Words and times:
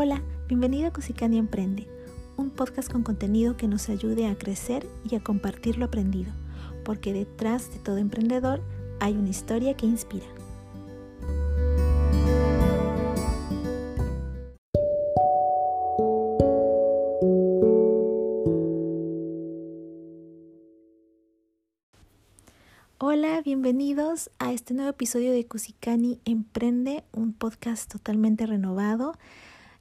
Hola, 0.00 0.22
bienvenido 0.46 0.86
a 0.86 0.92
Cusicani 0.92 1.38
Emprende, 1.38 1.88
un 2.36 2.50
podcast 2.50 2.88
con 2.88 3.02
contenido 3.02 3.56
que 3.56 3.66
nos 3.66 3.88
ayude 3.88 4.28
a 4.28 4.38
crecer 4.38 4.86
y 5.02 5.16
a 5.16 5.20
compartir 5.20 5.76
lo 5.76 5.86
aprendido, 5.86 6.30
porque 6.84 7.12
detrás 7.12 7.72
de 7.72 7.80
todo 7.80 7.96
emprendedor 7.96 8.62
hay 9.00 9.14
una 9.14 9.30
historia 9.30 9.74
que 9.74 9.86
inspira. 9.86 10.24
Hola, 22.98 23.42
bienvenidos 23.44 24.30
a 24.38 24.52
este 24.52 24.74
nuevo 24.74 24.90
episodio 24.90 25.32
de 25.32 25.44
Cusicani 25.44 26.20
Emprende, 26.24 27.02
un 27.10 27.32
podcast 27.32 27.90
totalmente 27.90 28.46
renovado. 28.46 29.14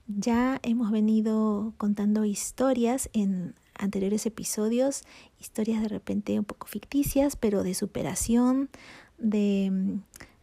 Ya 0.07 0.59
hemos 0.63 0.89
venido 0.89 1.73
contando 1.77 2.23
historias 2.23 3.09
en 3.11 3.55
anteriores 3.77 4.25
episodios, 4.25 5.03
historias 5.39 5.81
de 5.81 5.89
repente 5.89 6.39
un 6.39 6.45
poco 6.45 6.67
ficticias, 6.67 7.35
pero 7.35 7.63
de 7.63 7.73
superación, 7.73 8.69
de, 9.17 9.99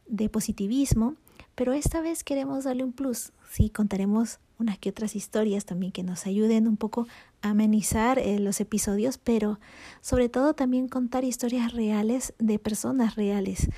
de 0.07 0.29
positivismo. 0.29 1.15
Pero 1.55 1.73
esta 1.73 2.03
vez 2.03 2.25
queremos 2.25 2.65
darle 2.65 2.85
un 2.85 2.93
plus. 2.93 3.33
Sí, 3.51 3.71
contaremos 3.71 4.39
unas 4.59 4.79
que 4.79 4.91
otras 4.91 5.17
historias 5.17 5.65
también 5.65 5.93
que 5.93 6.03
nos 6.03 6.27
ayuden 6.27 6.69
un 6.69 6.77
poco 6.77 7.07
a 7.43 7.51
amenizar 7.51 8.19
eh, 8.19 8.39
los 8.41 8.61
episodios, 8.61 9.19
pero 9.19 9.59
sobre 10.01 10.29
todo 10.29 10.55
también 10.55 10.89
contar 10.89 11.25
historias 11.25 11.73
reales 11.73 12.35
de 12.39 12.59
personas 12.59 13.15
reales. 13.15 13.69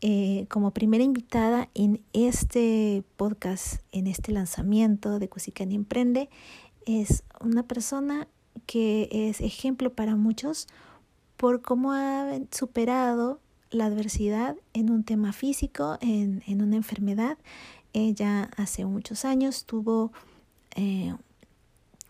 Eh, 0.00 0.46
como 0.50 0.72
primera 0.72 1.02
invitada 1.02 1.70
en 1.74 2.02
este 2.12 3.04
podcast, 3.16 3.82
en 3.92 4.06
este 4.06 4.32
lanzamiento 4.32 5.18
de 5.18 5.28
Cusicani 5.28 5.74
Emprende, 5.74 6.28
es 6.84 7.24
una 7.40 7.62
persona 7.62 8.28
que 8.66 9.08
es 9.10 9.40
ejemplo 9.40 9.92
para 9.94 10.16
muchos 10.16 10.68
por 11.36 11.62
cómo 11.62 11.92
ha 11.92 12.38
superado 12.50 13.40
la 13.70 13.86
adversidad 13.86 14.56
en 14.72 14.90
un 14.90 15.04
tema 15.04 15.32
físico, 15.32 15.98
en, 16.00 16.42
en 16.46 16.62
una 16.62 16.76
enfermedad, 16.76 17.38
ella 17.94 18.50
hace 18.56 18.84
muchos 18.84 19.24
años 19.24 19.64
tuvo 19.64 20.12
eh, 20.74 21.14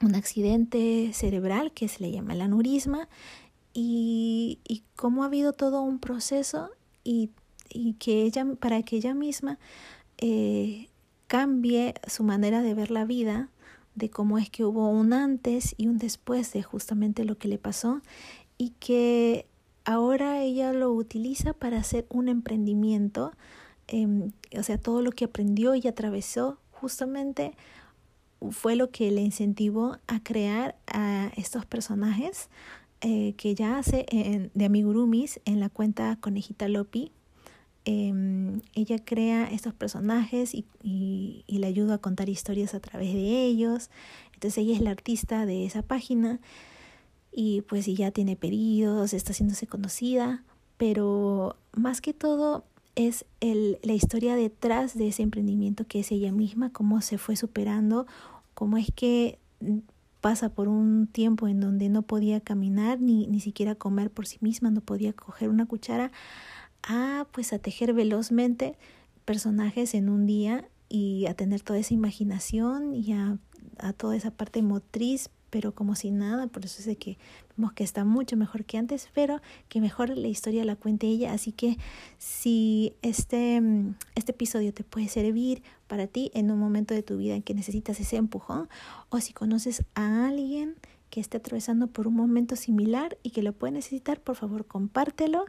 un 0.00 0.14
accidente 0.14 1.12
cerebral 1.12 1.72
que 1.72 1.88
se 1.88 2.02
le 2.02 2.10
llama 2.10 2.32
el 2.32 2.40
aneurisma 2.40 3.08
y, 3.72 4.58
y 4.66 4.82
cómo 4.96 5.22
ha 5.22 5.26
habido 5.26 5.52
todo 5.52 5.82
un 5.82 5.98
proceso 5.98 6.70
y, 7.04 7.30
y 7.68 7.94
que 7.94 8.22
ella, 8.22 8.46
para 8.58 8.82
que 8.82 8.96
ella 8.96 9.14
misma 9.14 9.58
eh, 10.18 10.88
cambie 11.26 11.94
su 12.06 12.22
manera 12.22 12.62
de 12.62 12.74
ver 12.74 12.90
la 12.90 13.04
vida, 13.04 13.50
de 13.94 14.10
cómo 14.10 14.38
es 14.38 14.50
que 14.50 14.64
hubo 14.64 14.88
un 14.88 15.12
antes 15.12 15.74
y 15.76 15.86
un 15.86 15.98
después 15.98 16.52
de 16.52 16.62
justamente 16.62 17.24
lo 17.24 17.38
que 17.38 17.48
le 17.48 17.58
pasó 17.58 18.02
y 18.58 18.70
que 18.80 19.46
ahora 19.84 20.42
ella 20.42 20.72
lo 20.72 20.92
utiliza 20.92 21.52
para 21.52 21.78
hacer 21.78 22.06
un 22.08 22.28
emprendimiento 22.28 23.32
Em, 23.86 24.32
o 24.58 24.62
sea, 24.62 24.78
todo 24.78 25.02
lo 25.02 25.12
que 25.12 25.26
aprendió 25.26 25.74
y 25.74 25.86
atravesó 25.86 26.58
justamente 26.70 27.54
fue 28.50 28.76
lo 28.76 28.90
que 28.90 29.10
le 29.10 29.22
incentivó 29.22 29.98
a 30.06 30.22
crear 30.22 30.76
a 30.86 31.30
estos 31.36 31.66
personajes 31.66 32.48
eh, 33.00 33.34
que 33.36 33.54
ya 33.54 33.78
hace 33.78 34.50
de 34.52 34.64
amigurumis 34.64 35.40
en 35.44 35.60
la 35.60 35.68
cuenta 35.68 36.16
Conejita 36.20 36.68
Lopi. 36.68 37.12
Em, 37.86 38.62
ella 38.74 38.98
crea 39.04 39.44
estos 39.44 39.74
personajes 39.74 40.54
y, 40.54 40.64
y, 40.82 41.44
y, 41.46 41.58
le 41.58 41.66
ayuda 41.66 41.94
a 41.94 41.98
contar 41.98 42.30
historias 42.30 42.74
a 42.74 42.80
través 42.80 43.12
de 43.12 43.44
ellos. 43.44 43.90
Entonces 44.32 44.58
ella 44.58 44.74
es 44.74 44.80
la 44.80 44.90
artista 44.90 45.44
de 45.44 45.66
esa 45.66 45.82
página 45.82 46.40
y 47.34 47.62
pues 47.62 47.86
ya 47.86 48.10
tiene 48.10 48.36
pedidos, 48.36 49.12
está 49.12 49.32
haciéndose 49.32 49.66
conocida, 49.66 50.44
pero 50.76 51.56
más 51.72 52.00
que 52.00 52.14
todo 52.14 52.64
es 52.94 53.24
el, 53.40 53.78
la 53.82 53.92
historia 53.92 54.36
detrás 54.36 54.96
de 54.96 55.08
ese 55.08 55.22
emprendimiento 55.22 55.84
que 55.86 56.00
es 56.00 56.12
ella 56.12 56.32
misma, 56.32 56.72
cómo 56.72 57.00
se 57.00 57.18
fue 57.18 57.36
superando, 57.36 58.06
cómo 58.54 58.78
es 58.78 58.88
que 58.94 59.38
pasa 60.20 60.48
por 60.48 60.68
un 60.68 61.08
tiempo 61.08 61.48
en 61.48 61.60
donde 61.60 61.88
no 61.88 62.02
podía 62.02 62.40
caminar 62.40 63.00
ni, 63.00 63.26
ni 63.26 63.40
siquiera 63.40 63.74
comer 63.74 64.10
por 64.10 64.26
sí 64.26 64.38
misma, 64.40 64.70
no 64.70 64.80
podía 64.80 65.12
coger 65.12 65.48
una 65.48 65.66
cuchara, 65.66 66.12
a 66.86 67.26
pues 67.32 67.52
a 67.52 67.58
tejer 67.58 67.92
velozmente 67.92 68.76
personajes 69.24 69.94
en 69.94 70.08
un 70.08 70.26
día 70.26 70.68
y 70.88 71.26
a 71.26 71.34
tener 71.34 71.62
toda 71.62 71.78
esa 71.78 71.94
imaginación 71.94 72.94
y 72.94 73.12
a, 73.12 73.38
a 73.78 73.92
toda 73.92 74.16
esa 74.16 74.30
parte 74.30 74.62
motriz 74.62 75.30
pero 75.54 75.72
como 75.72 75.94
si 75.94 76.10
nada, 76.10 76.48
por 76.48 76.64
eso 76.64 76.80
es 76.80 76.86
de 76.86 76.96
que 76.96 77.16
vemos 77.56 77.72
que 77.74 77.84
está 77.84 78.04
mucho 78.04 78.36
mejor 78.36 78.64
que 78.64 78.76
antes, 78.76 79.08
pero 79.14 79.40
que 79.68 79.80
mejor 79.80 80.08
la 80.08 80.26
historia 80.26 80.64
la 80.64 80.74
cuente 80.74 81.06
ella, 81.06 81.32
así 81.32 81.52
que 81.52 81.78
si 82.18 82.96
este, 83.02 83.60
mm, 83.60 83.94
este 84.16 84.32
episodio 84.32 84.74
te 84.74 84.82
puede 84.82 85.06
servir 85.06 85.62
para 85.86 86.08
ti 86.08 86.32
en 86.34 86.50
un 86.50 86.58
momento 86.58 86.92
de 86.92 87.04
tu 87.04 87.18
vida 87.18 87.36
en 87.36 87.42
que 87.42 87.54
necesitas 87.54 88.00
ese 88.00 88.16
empujón, 88.16 88.68
o 89.10 89.20
si 89.20 89.32
conoces 89.32 89.84
a 89.94 90.26
alguien 90.26 90.74
que 91.08 91.20
esté 91.20 91.36
atravesando 91.36 91.86
por 91.86 92.08
un 92.08 92.14
momento 92.14 92.56
similar 92.56 93.16
y 93.22 93.30
que 93.30 93.44
lo 93.44 93.52
puede 93.52 93.74
necesitar, 93.74 94.20
por 94.20 94.34
favor 94.34 94.66
compártelo 94.66 95.44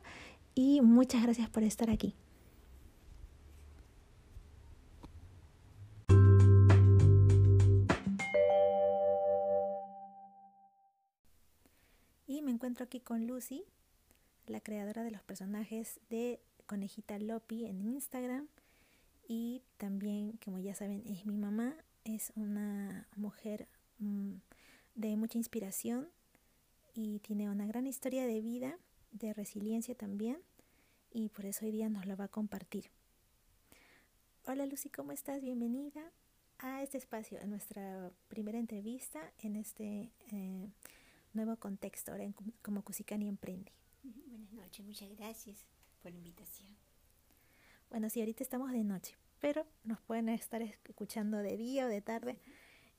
y 0.56 0.82
muchas 0.82 1.22
gracias 1.22 1.50
por 1.50 1.64
estar 1.64 1.90
aquí. 1.90 2.16
Y 12.26 12.42
me 12.42 12.52
encuentro 12.52 12.86
aquí 12.86 13.02
con 13.02 13.28
Lucy, 13.28 13.66
la 14.48 14.62
creadora 14.62 15.04
de 15.04 15.12
los 15.12 15.22
personajes 15.22 16.00
de 16.10 16.40
Conejita 16.66 17.20
Lopi 17.20 17.66
en 17.66 17.82
Instagram. 17.82 18.48
Y 19.28 19.62
también, 19.78 20.40
como 20.44 20.60
ya 20.60 20.74
saben, 20.74 21.04
es 21.06 21.26
mi 21.26 21.38
mamá. 21.38 21.76
Es 22.04 22.32
una 22.36 23.08
mujer 23.16 23.68
mmm, 24.00 24.36
de 24.96 25.16
mucha 25.18 25.38
inspiración 25.38 26.08
y 26.94 27.20
tiene 27.20 27.50
una 27.50 27.66
gran 27.66 27.88
historia 27.88 28.26
de 28.26 28.42
vida, 28.42 28.78
de 29.16 29.34
resiliencia 29.34 29.96
también. 29.96 30.38
Y 31.12 31.30
por 31.30 31.46
eso 31.46 31.66
hoy 31.66 31.72
día 31.72 31.90
nos 31.90 32.06
la 32.06 32.16
va 32.16 32.26
a 32.26 32.30
compartir. 32.30 32.92
Hola 34.46 34.66
Lucy, 34.66 34.90
¿cómo 34.90 35.12
estás? 35.12 35.42
Bienvenida 35.42 36.12
a 36.59 36.84
este 36.84 36.98
espacio, 36.98 37.40
a 37.42 37.46
nuestra 37.46 38.12
primera 38.28 38.59
entrevista 38.59 39.34
en 39.40 39.56
este... 39.56 40.12
Eh, 40.31 40.70
nuevo 41.36 41.58
contexto 41.58 42.12
ahora 42.12 42.24
en, 42.24 42.34
como 42.62 42.81
Cusicani 42.81 43.28
Emprende. 43.28 43.72
Buenas 44.03 44.52
noches, 44.53 44.86
muchas 44.86 45.09
gracias 45.18 45.66
por 46.02 46.12
la 46.12 46.18
invitación. 46.18 46.76
Bueno, 47.90 48.09
sí, 48.09 48.22
ahorita 48.22 48.42
estamos 48.42 48.72
de 48.72 48.84
noche, 48.84 49.16
pero 49.40 49.66
nos 49.84 50.02
pueden 50.02 50.30
estar 50.30 50.62
escuchando 50.62 51.38
de 51.38 51.58
día 51.58 51.86
o 51.86 51.90
de 51.90 52.02
tarde 52.02 52.40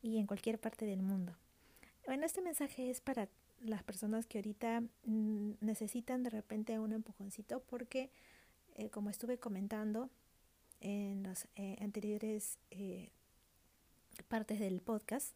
y 0.02 0.18
en 0.18 0.26
cualquier 0.26 0.60
parte 0.60 0.84
del 0.84 1.02
mundo. 1.02 1.36
Bueno, 2.04 2.26
este 2.26 2.42
mensaje 2.42 2.90
es 2.90 3.00
para 3.00 3.28
las 3.60 3.82
personas 3.82 4.26
que 4.26 4.38
ahorita 4.38 4.82
mm, 5.04 5.52
necesitan 5.60 6.22
de 6.22 6.30
repente 6.30 6.78
un 6.78 6.92
empujoncito 6.92 7.60
porque, 7.60 8.10
eh, 8.74 8.90
como 8.90 9.10
estuve 9.10 9.38
comentando 9.38 10.10
en 10.80 11.22
las 11.22 11.48
eh, 11.56 11.76
anteriores 11.80 12.58
eh, 12.70 13.10
partes 14.28 14.60
del 14.60 14.80
podcast, 14.80 15.34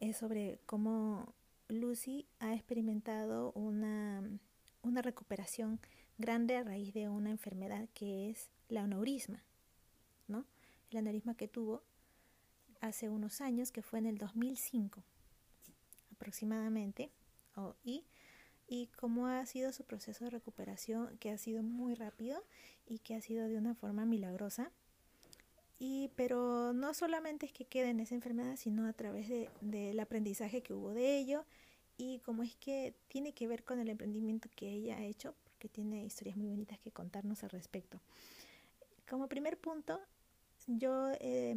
es 0.00 0.16
sobre 0.16 0.58
cómo 0.66 1.34
Lucy 1.68 2.26
ha 2.40 2.54
experimentado 2.54 3.52
una, 3.52 4.22
una 4.82 5.02
recuperación 5.02 5.80
grande 6.18 6.56
a 6.56 6.64
raíz 6.64 6.92
de 6.92 7.08
una 7.08 7.30
enfermedad 7.30 7.88
que 7.94 8.30
es 8.30 8.50
la 8.68 8.82
aneurisma, 8.82 9.42
¿no? 10.28 10.44
El 10.90 10.98
aneurisma 10.98 11.36
que 11.36 11.48
tuvo 11.48 11.82
hace 12.80 13.08
unos 13.08 13.40
años, 13.40 13.70
que 13.70 13.82
fue 13.82 14.00
en 14.00 14.06
el 14.06 14.18
2005 14.18 15.02
aproximadamente, 16.10 17.10
y, 17.84 18.04
cómo 18.96 19.26
ha 19.26 19.44
sido 19.46 19.72
su 19.72 19.84
proceso 19.84 20.24
de 20.24 20.30
recuperación, 20.30 21.16
que 21.18 21.30
ha 21.30 21.38
sido 21.38 21.62
muy 21.62 21.94
rápido 21.94 22.42
y 22.86 23.00
que 23.00 23.14
ha 23.14 23.20
sido 23.20 23.46
de 23.46 23.58
una 23.58 23.74
forma 23.74 24.06
milagrosa. 24.06 24.70
Y, 25.78 26.10
pero 26.16 26.72
no 26.72 26.94
solamente 26.94 27.46
es 27.46 27.52
que 27.52 27.64
quede 27.64 27.90
en 27.90 28.00
esa 28.00 28.14
enfermedad, 28.14 28.56
sino 28.56 28.86
a 28.86 28.92
través 28.92 29.28
de, 29.28 29.50
del 29.60 29.98
aprendizaje 30.00 30.62
que 30.62 30.72
hubo 30.72 30.94
de 30.94 31.18
ello 31.18 31.44
y 31.96 32.20
como 32.20 32.42
es 32.42 32.56
que 32.56 32.94
tiene 33.08 33.32
que 33.32 33.48
ver 33.48 33.64
con 33.64 33.78
el 33.78 33.88
emprendimiento 33.88 34.48
que 34.54 34.70
ella 34.70 34.96
ha 34.96 35.04
hecho, 35.04 35.34
porque 35.44 35.68
tiene 35.68 36.04
historias 36.04 36.36
muy 36.36 36.48
bonitas 36.48 36.78
que 36.78 36.92
contarnos 36.92 37.42
al 37.42 37.50
respecto. 37.50 38.00
Como 39.08 39.28
primer 39.28 39.58
punto, 39.58 40.00
yo 40.66 41.10
eh, 41.20 41.54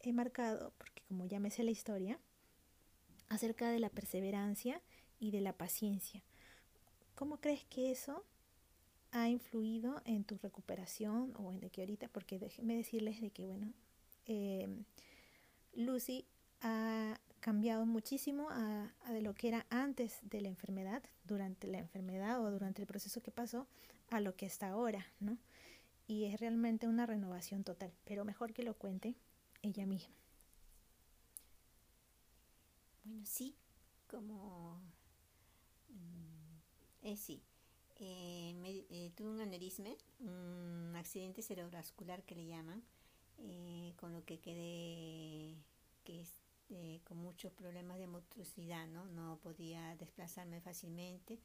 he 0.00 0.12
marcado, 0.12 0.72
porque 0.78 1.02
como 1.06 1.26
ya 1.26 1.38
me 1.38 1.50
sé 1.50 1.62
la 1.62 1.70
historia, 1.70 2.18
acerca 3.28 3.70
de 3.70 3.78
la 3.78 3.88
perseverancia 3.88 4.82
y 5.20 5.30
de 5.30 5.40
la 5.40 5.52
paciencia. 5.52 6.22
¿Cómo 7.14 7.36
crees 7.36 7.64
que 7.66 7.92
eso 7.92 8.24
ha 9.12 9.28
influido 9.28 10.00
en 10.04 10.24
tu 10.24 10.38
recuperación 10.38 11.34
o 11.36 11.52
en 11.52 11.60
de 11.60 11.70
que 11.70 11.82
ahorita, 11.82 12.08
porque 12.08 12.38
déjenme 12.38 12.76
decirles 12.76 13.20
de 13.20 13.30
que, 13.30 13.44
bueno, 13.44 13.72
eh, 14.26 14.68
Lucy 15.74 16.24
ha 16.62 17.18
cambiado 17.40 17.86
muchísimo 17.86 18.48
a, 18.50 18.92
de 19.08 19.22
lo 19.22 19.34
que 19.34 19.48
era 19.48 19.66
antes 19.70 20.18
de 20.22 20.40
la 20.40 20.48
enfermedad, 20.48 21.02
durante 21.24 21.66
la 21.66 21.78
enfermedad 21.78 22.40
o 22.40 22.50
durante 22.50 22.82
el 22.82 22.86
proceso 22.86 23.22
que 23.22 23.30
pasó, 23.30 23.66
a 24.10 24.20
lo 24.20 24.36
que 24.36 24.46
está 24.46 24.70
ahora, 24.70 25.06
¿no? 25.20 25.38
Y 26.06 26.24
es 26.24 26.40
realmente 26.40 26.88
una 26.88 27.06
renovación 27.06 27.64
total, 27.64 27.92
pero 28.04 28.24
mejor 28.24 28.52
que 28.52 28.64
lo 28.64 28.74
cuente 28.74 29.14
ella 29.62 29.86
misma. 29.86 30.14
Bueno, 33.04 33.24
sí, 33.24 33.54
como... 34.08 34.80
Eh, 37.02 37.16
sí, 37.16 37.42
eh, 37.96 38.54
eh, 38.90 39.10
tuve 39.14 39.30
un 39.30 39.40
aneurisma, 39.40 39.90
un 40.20 40.94
accidente 40.96 41.42
cerebrovascular 41.42 42.22
que 42.24 42.34
le 42.34 42.46
llaman, 42.46 42.82
eh, 43.38 43.94
con 43.96 44.12
lo 44.12 44.24
que 44.24 44.38
quedé 44.40 45.56
que 46.04 46.20
este, 46.20 47.00
con 47.04 47.18
muchos 47.18 47.52
problemas 47.52 47.98
de 47.98 48.06
motricidad, 48.06 48.86
¿no? 48.88 49.06
No 49.06 49.38
podía 49.42 49.96
desplazarme 49.96 50.60
fácilmente. 50.60 51.38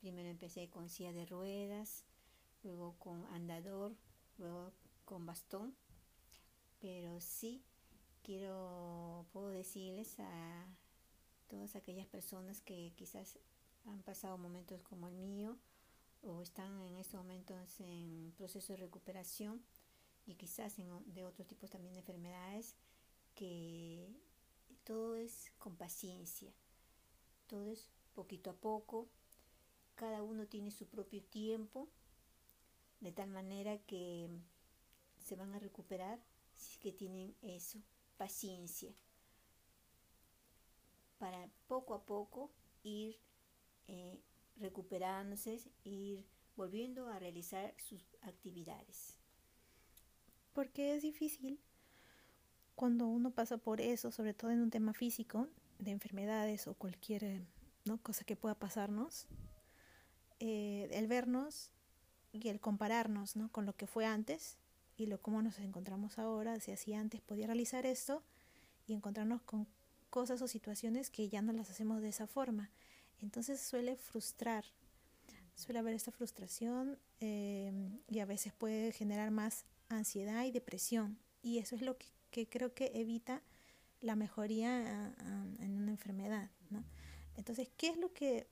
Primero 0.00 0.28
empecé 0.28 0.68
con 0.70 0.88
silla 0.88 1.12
de 1.12 1.26
ruedas, 1.26 2.04
luego 2.62 2.94
con 2.98 3.24
andador, 3.26 3.94
luego 4.38 4.72
con 5.04 5.26
bastón. 5.26 5.74
Pero 6.80 7.20
sí 7.20 7.62
quiero, 8.22 9.26
puedo 9.32 9.48
decirles 9.48 10.18
a 10.18 10.66
todas 11.48 11.76
aquellas 11.76 12.06
personas 12.06 12.60
que 12.60 12.92
quizás 12.96 13.38
han 13.86 14.02
pasado 14.02 14.38
momentos 14.38 14.82
como 14.82 15.08
el 15.08 15.16
mío 15.16 15.56
o 16.22 16.42
están 16.42 16.80
en 16.82 16.96
estos 16.96 17.20
momentos 17.20 17.80
en 17.80 18.32
proceso 18.36 18.72
de 18.72 18.78
recuperación 18.78 19.62
y 20.26 20.34
quizás 20.34 20.78
en, 20.78 20.88
de 21.14 21.24
otros 21.24 21.46
tipos 21.46 21.70
también 21.70 21.94
de 21.94 22.00
enfermedades 22.00 22.76
que 23.34 24.08
todo 24.84 25.16
es 25.16 25.52
con 25.58 25.76
paciencia, 25.76 26.52
todo 27.46 27.70
es 27.70 27.88
poquito 28.14 28.50
a 28.50 28.54
poco, 28.54 29.08
cada 29.94 30.22
uno 30.22 30.46
tiene 30.46 30.70
su 30.70 30.86
propio 30.86 31.22
tiempo, 31.22 31.88
de 33.00 33.12
tal 33.12 33.30
manera 33.30 33.78
que 33.78 34.28
se 35.18 35.36
van 35.36 35.54
a 35.54 35.58
recuperar 35.58 36.20
si 36.56 36.72
es 36.72 36.78
que 36.78 36.92
tienen 36.92 37.34
eso, 37.42 37.80
paciencia, 38.18 38.92
para 41.18 41.48
poco 41.66 41.94
a 41.94 42.04
poco 42.04 42.50
ir 42.82 43.18
eh, 43.92 44.20
recuperándose, 44.56 45.58
ir 45.82 46.24
volviendo 46.54 47.08
a 47.08 47.18
realizar 47.18 47.74
sus 47.76 48.00
actividades. 48.22 49.18
Porque 50.52 50.94
es 50.94 51.02
difícil 51.02 51.58
cuando 52.76 53.08
uno 53.08 53.32
pasa 53.32 53.58
por 53.58 53.80
eso, 53.80 54.12
sobre 54.12 54.32
todo 54.32 54.52
en 54.52 54.60
un 54.60 54.70
tema 54.70 54.94
físico, 54.94 55.48
de 55.80 55.90
enfermedades 55.90 56.68
o 56.68 56.74
cualquier 56.74 57.42
cosa 58.02 58.24
que 58.24 58.36
pueda 58.36 58.54
pasarnos, 58.54 59.26
eh, 60.38 60.88
el 60.92 61.08
vernos 61.08 61.72
y 62.30 62.48
el 62.48 62.60
compararnos 62.60 63.34
¿no? 63.34 63.50
con 63.50 63.66
lo 63.66 63.74
que 63.74 63.88
fue 63.88 64.06
antes 64.06 64.56
y 64.96 65.06
lo 65.06 65.20
cómo 65.20 65.42
nos 65.42 65.58
encontramos 65.58 66.20
ahora, 66.20 66.60
si 66.60 66.70
así 66.70 66.94
antes 66.94 67.20
podía 67.20 67.46
realizar 67.46 67.86
esto 67.86 68.22
y 68.86 68.92
encontrarnos 68.92 69.42
con 69.42 69.66
cosas 70.10 70.42
o 70.42 70.46
situaciones 70.46 71.10
que 71.10 71.28
ya 71.28 71.42
no 71.42 71.52
las 71.52 71.70
hacemos 71.70 72.00
de 72.02 72.10
esa 72.10 72.28
forma. 72.28 72.70
Entonces 73.22 73.60
suele 73.60 73.96
frustrar, 73.96 74.64
suele 75.54 75.78
haber 75.78 75.94
esta 75.94 76.10
frustración 76.10 76.98
eh, 77.20 77.72
y 78.08 78.20
a 78.20 78.26
veces 78.26 78.52
puede 78.52 78.92
generar 78.92 79.30
más 79.30 79.64
ansiedad 79.88 80.44
y 80.44 80.52
depresión. 80.52 81.18
Y 81.42 81.58
eso 81.58 81.74
es 81.74 81.82
lo 81.82 81.96
que 81.96 82.06
que 82.30 82.48
creo 82.48 82.74
que 82.74 82.92
evita 82.94 83.42
la 84.00 84.16
mejoría 84.16 84.82
ah, 84.86 85.14
ah, 85.18 85.44
en 85.60 85.76
una 85.76 85.90
enfermedad, 85.90 86.50
¿no? 86.70 86.84
Entonces, 87.36 87.68
¿qué 87.76 87.88
es 87.88 87.96
lo 87.96 88.12
que 88.12 88.46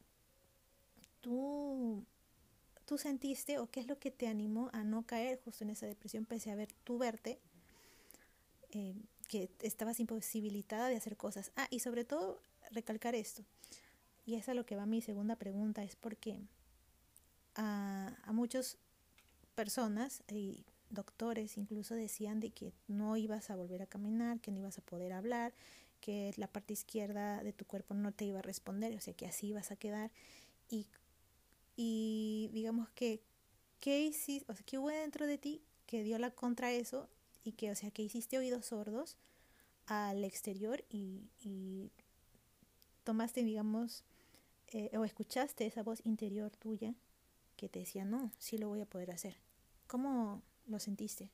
tú, 1.21 2.05
tú 2.85 2.99
sentiste 2.99 3.59
o 3.59 3.71
qué 3.71 3.81
es 3.81 3.87
lo 3.87 3.99
que 3.99 4.11
te 4.11 4.29
animó 4.29 4.71
a 4.73 4.85
no 4.85 5.07
caer 5.07 5.41
justo 5.45 5.65
en 5.65 5.71
esa 5.71 5.87
depresión 5.87 6.25
pese 6.25 6.51
a 6.51 6.55
ver 6.55 6.73
tú 6.85 6.99
verte 6.99 7.39
eh, 8.71 8.95
que 9.29 9.51
estabas 9.63 10.01
imposibilitada 10.01 10.89
de 10.89 10.97
hacer 10.97 11.17
cosas? 11.17 11.53
Ah, 11.57 11.69
y 11.71 11.81
sobre 11.81 12.05
todo 12.05 12.41
recalcar 12.71 13.15
esto, 13.15 13.43
y 14.29 14.35
esa 14.35 14.53
es 14.53 14.57
lo 14.57 14.67
que 14.67 14.77
va 14.77 14.85
mi 14.85 15.01
segunda 15.01 15.37
pregunta, 15.37 15.83
es 15.83 15.97
porque 15.97 16.39
a, 17.55 18.15
a 18.25 18.33
muchas 18.35 18.77
personas, 19.55 20.23
y 20.31 20.67
doctores 20.91 21.57
incluso 21.57 21.95
decían 21.95 22.39
de 22.39 22.51
que 22.51 22.75
no 22.89 23.17
ibas 23.17 23.49
a 23.49 23.57
volver 23.57 23.81
a 23.81 23.87
caminar, 23.87 24.39
que 24.41 24.51
no 24.51 24.59
ibas 24.59 24.77
a 24.77 24.83
poder 24.83 25.15
hablar, 25.15 25.55
que 26.03 26.35
la 26.37 26.47
parte 26.47 26.75
izquierda 26.75 27.43
de 27.43 27.55
tu 27.55 27.65
cuerpo 27.65 27.95
no 27.95 28.13
te 28.13 28.27
iba 28.27 28.41
a 28.41 28.43
responder, 28.43 28.95
o 28.95 29.01
sea 29.01 29.15
que 29.15 29.25
así 29.25 29.47
ibas 29.47 29.71
a 29.71 29.77
quedar. 29.77 30.11
Y, 30.69 30.89
y 31.75 32.51
digamos 32.53 32.91
que 32.91 33.23
qué 33.81 34.03
hiciste, 34.03 34.53
o 34.53 34.55
sea, 34.55 34.67
qué 34.67 34.77
hubo 34.77 34.91
dentro 34.91 35.27
de 35.27 35.39
ti 35.39 35.63
que 35.87 36.03
dio 36.03 36.19
la 36.19 36.33
contra 36.33 36.71
eso 36.71 37.09
y 37.45 37.53
que, 37.53 37.71
o 37.71 37.75
sea, 37.75 37.91
que 37.91 38.03
hiciste 38.03 38.37
oídos 38.37 38.67
sordos 38.67 39.17
al 39.87 40.23
exterior 40.23 40.85
y, 40.91 41.31
y 41.41 41.91
tomaste, 43.05 43.43
digamos, 43.43 44.05
eh, 44.71 44.97
o 44.99 45.05
escuchaste 45.05 45.67
esa 45.67 45.83
voz 45.83 46.05
interior 46.05 46.55
tuya 46.57 46.95
que 47.57 47.69
te 47.69 47.81
decía, 47.81 48.05
no, 48.05 48.33
sí 48.39 48.59
lo 48.59 48.69
voy 48.69 48.83
a 48.83 48.87
poder 48.87 49.11
hacer. 49.11 49.37
¿Cómo, 49.87 50.43
lo 50.67 50.79
sentiste? 50.79 51.31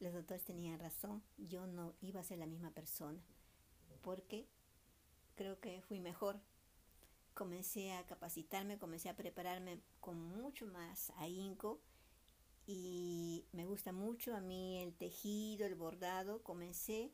Los 0.00 0.14
doctores 0.14 0.44
tenían 0.44 0.80
razón, 0.80 1.22
yo 1.36 1.66
no 1.66 1.94
iba 2.00 2.20
a 2.20 2.24
ser 2.24 2.38
la 2.38 2.46
misma 2.46 2.70
persona, 2.70 3.20
porque 4.00 4.48
creo 5.34 5.60
que 5.60 5.82
fui 5.82 6.00
mejor. 6.00 6.40
Comencé 7.34 7.92
a 7.92 8.06
capacitarme, 8.06 8.78
comencé 8.78 9.10
a 9.10 9.16
prepararme 9.16 9.80
con 10.00 10.18
mucho 10.18 10.66
más 10.66 11.10
ahínco 11.16 11.80
y 12.66 13.44
me 13.52 13.66
gusta 13.66 13.92
mucho 13.92 14.34
a 14.34 14.40
mí 14.40 14.78
el 14.78 14.94
tejido, 14.94 15.66
el 15.66 15.74
bordado. 15.74 16.42
Comencé 16.42 17.12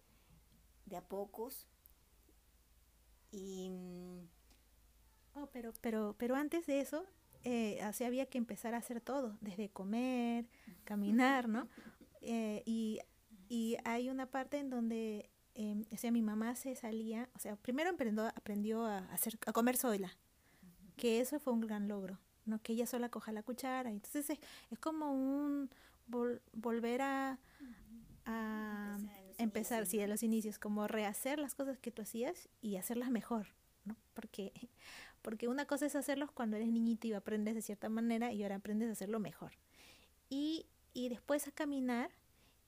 de 0.87 0.97
a 0.97 1.09
pocos 1.09 1.67
y... 3.33 3.71
Oh, 5.39 5.49
pero, 5.53 5.73
pero, 5.83 6.15
pero 6.19 6.35
antes 6.35 6.67
de 6.67 6.81
eso, 6.81 7.05
eh, 7.45 7.79
así 7.83 8.05
había 8.05 8.27
que 8.27 8.39
empezar 8.39 8.75
a 8.75 8.79
hacer 8.79 9.03
todo, 9.03 9.37
desde 9.43 9.69
comer, 9.69 10.47
caminar, 10.85 11.47
¿no? 11.47 11.69
Eh, 12.23 12.63
y, 12.65 13.01
y, 13.49 13.77
hay 13.85 14.09
una 14.09 14.27
parte 14.27 14.59
en 14.59 14.71
donde, 14.71 15.31
eh, 15.55 15.85
o 15.93 15.97
sea, 15.99 16.11
mi 16.11 16.23
mamá 16.23 16.57
se 16.57 16.75
salía, 16.75 17.29
o 17.37 17.39
sea, 17.39 17.55
primero 17.57 17.91
aprendió, 17.91 18.27
aprendió 18.27 18.85
a, 18.87 18.99
hacer, 19.13 19.39
a 19.47 19.53
comer 19.53 19.77
sola, 19.77 20.17
que 20.97 21.21
eso 21.21 21.39
fue 21.39 21.53
un 21.53 21.61
gran 21.61 21.87
logro, 21.87 22.19
¿no? 22.47 22.63
Que 22.63 22.73
ella 22.73 22.87
sola 22.87 23.11
coja 23.11 23.31
la 23.31 23.43
cuchara. 23.43 23.91
Entonces 23.91 24.31
es, 24.31 24.39
es 24.71 24.79
como 24.79 25.13
un 25.13 25.71
volver 26.07 27.03
a, 27.03 27.39
a 28.25 28.99
empezar, 29.39 29.87
sí, 29.87 30.01
a 30.01 30.09
los 30.09 30.23
inicios, 30.23 30.59
como 30.59 30.89
rehacer 30.89 31.39
las 31.39 31.55
cosas 31.55 31.79
que 31.79 31.91
tú 31.91 32.03
hacías 32.03 32.49
y 32.63 32.77
hacerlas 32.77 33.11
mejor, 33.11 33.49
¿no? 33.85 33.97
Porque 34.15 34.53
porque 35.27 35.49
una 35.49 35.67
cosa 35.67 35.87
es 35.87 35.97
hacerlos 35.97 36.31
cuando 36.31 36.57
eres 36.57 36.69
niñito 36.69 37.09
y 37.09 37.13
aprendes 37.13 37.57
de 37.57 37.61
cierta 37.61 37.89
manera 37.89 38.33
y 38.33 38.45
ahora 38.45 38.55
aprendes 38.55 38.89
a 38.91 38.93
hacerlo 38.93 39.19
mejor. 39.19 39.55
Y, 40.29 40.67
y 40.95 41.09
después 41.09 41.49
a 41.49 41.51
caminar 41.51 42.13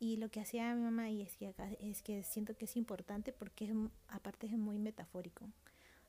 y 0.01 0.17
lo 0.17 0.29
que 0.29 0.41
hacía 0.41 0.75
mi 0.75 0.83
mamá 0.83 1.09
y 1.09 1.23
es 1.23 1.37
que, 1.37 1.55
es 1.79 2.03
que 2.03 2.25
siento 2.25 2.57
que 2.57 2.65
es 2.65 2.77
importante 2.77 3.33
porque 3.33 3.67
es, 3.67 3.71
aparte 4.09 4.49
es 4.49 4.59
muy 4.59 4.77
metafórico 4.77 5.49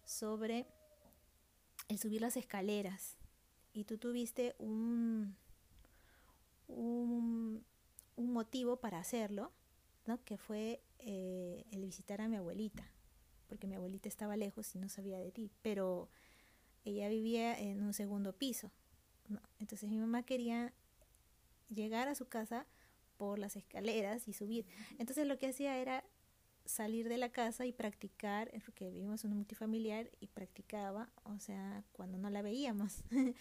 sobre 0.05 0.65
el 1.87 1.99
subir 1.99 2.21
las 2.21 2.35
escaleras 2.35 3.15
y 3.71 3.83
tú 3.83 3.99
tuviste 3.99 4.55
un, 4.57 5.35
un, 6.67 7.63
un 8.15 8.33
motivo 8.33 8.77
para 8.77 8.97
hacerlo, 8.97 9.51
¿no? 10.07 10.19
que 10.23 10.39
fue 10.39 10.81
eh, 10.97 11.63
el 11.69 11.85
visitar 11.85 12.21
a 12.21 12.27
mi 12.27 12.37
abuelita, 12.37 12.91
porque 13.47 13.67
mi 13.67 13.75
abuelita 13.75 14.09
estaba 14.09 14.35
lejos 14.35 14.73
y 14.73 14.79
no 14.79 14.89
sabía 14.89 15.19
de 15.19 15.31
ti, 15.31 15.51
pero 15.61 16.09
ella 16.85 17.09
vivía 17.09 17.57
en 17.59 17.81
un 17.81 17.93
segundo 17.93 18.33
piso. 18.33 18.71
Entonces 19.59 19.89
mi 19.89 19.97
mamá 19.97 20.23
quería 20.23 20.73
llegar 21.69 22.07
a 22.07 22.15
su 22.15 22.27
casa 22.27 22.65
por 23.17 23.37
las 23.37 23.55
escaleras 23.55 24.27
y 24.27 24.33
subir. 24.33 24.65
Entonces 24.97 25.27
lo 25.27 25.37
que 25.37 25.47
hacía 25.47 25.77
era 25.77 26.03
salir 26.65 27.09
de 27.09 27.17
la 27.17 27.29
casa 27.29 27.65
y 27.65 27.71
practicar, 27.71 28.51
porque 28.65 28.89
vivimos 28.89 29.23
en 29.25 29.31
un 29.31 29.37
multifamiliar 29.37 30.09
y 30.19 30.27
practicaba, 30.27 31.09
o 31.23 31.39
sea, 31.39 31.83
cuando 31.91 32.17
no 32.17 32.29
la 32.29 32.41
veíamos. 32.41 33.03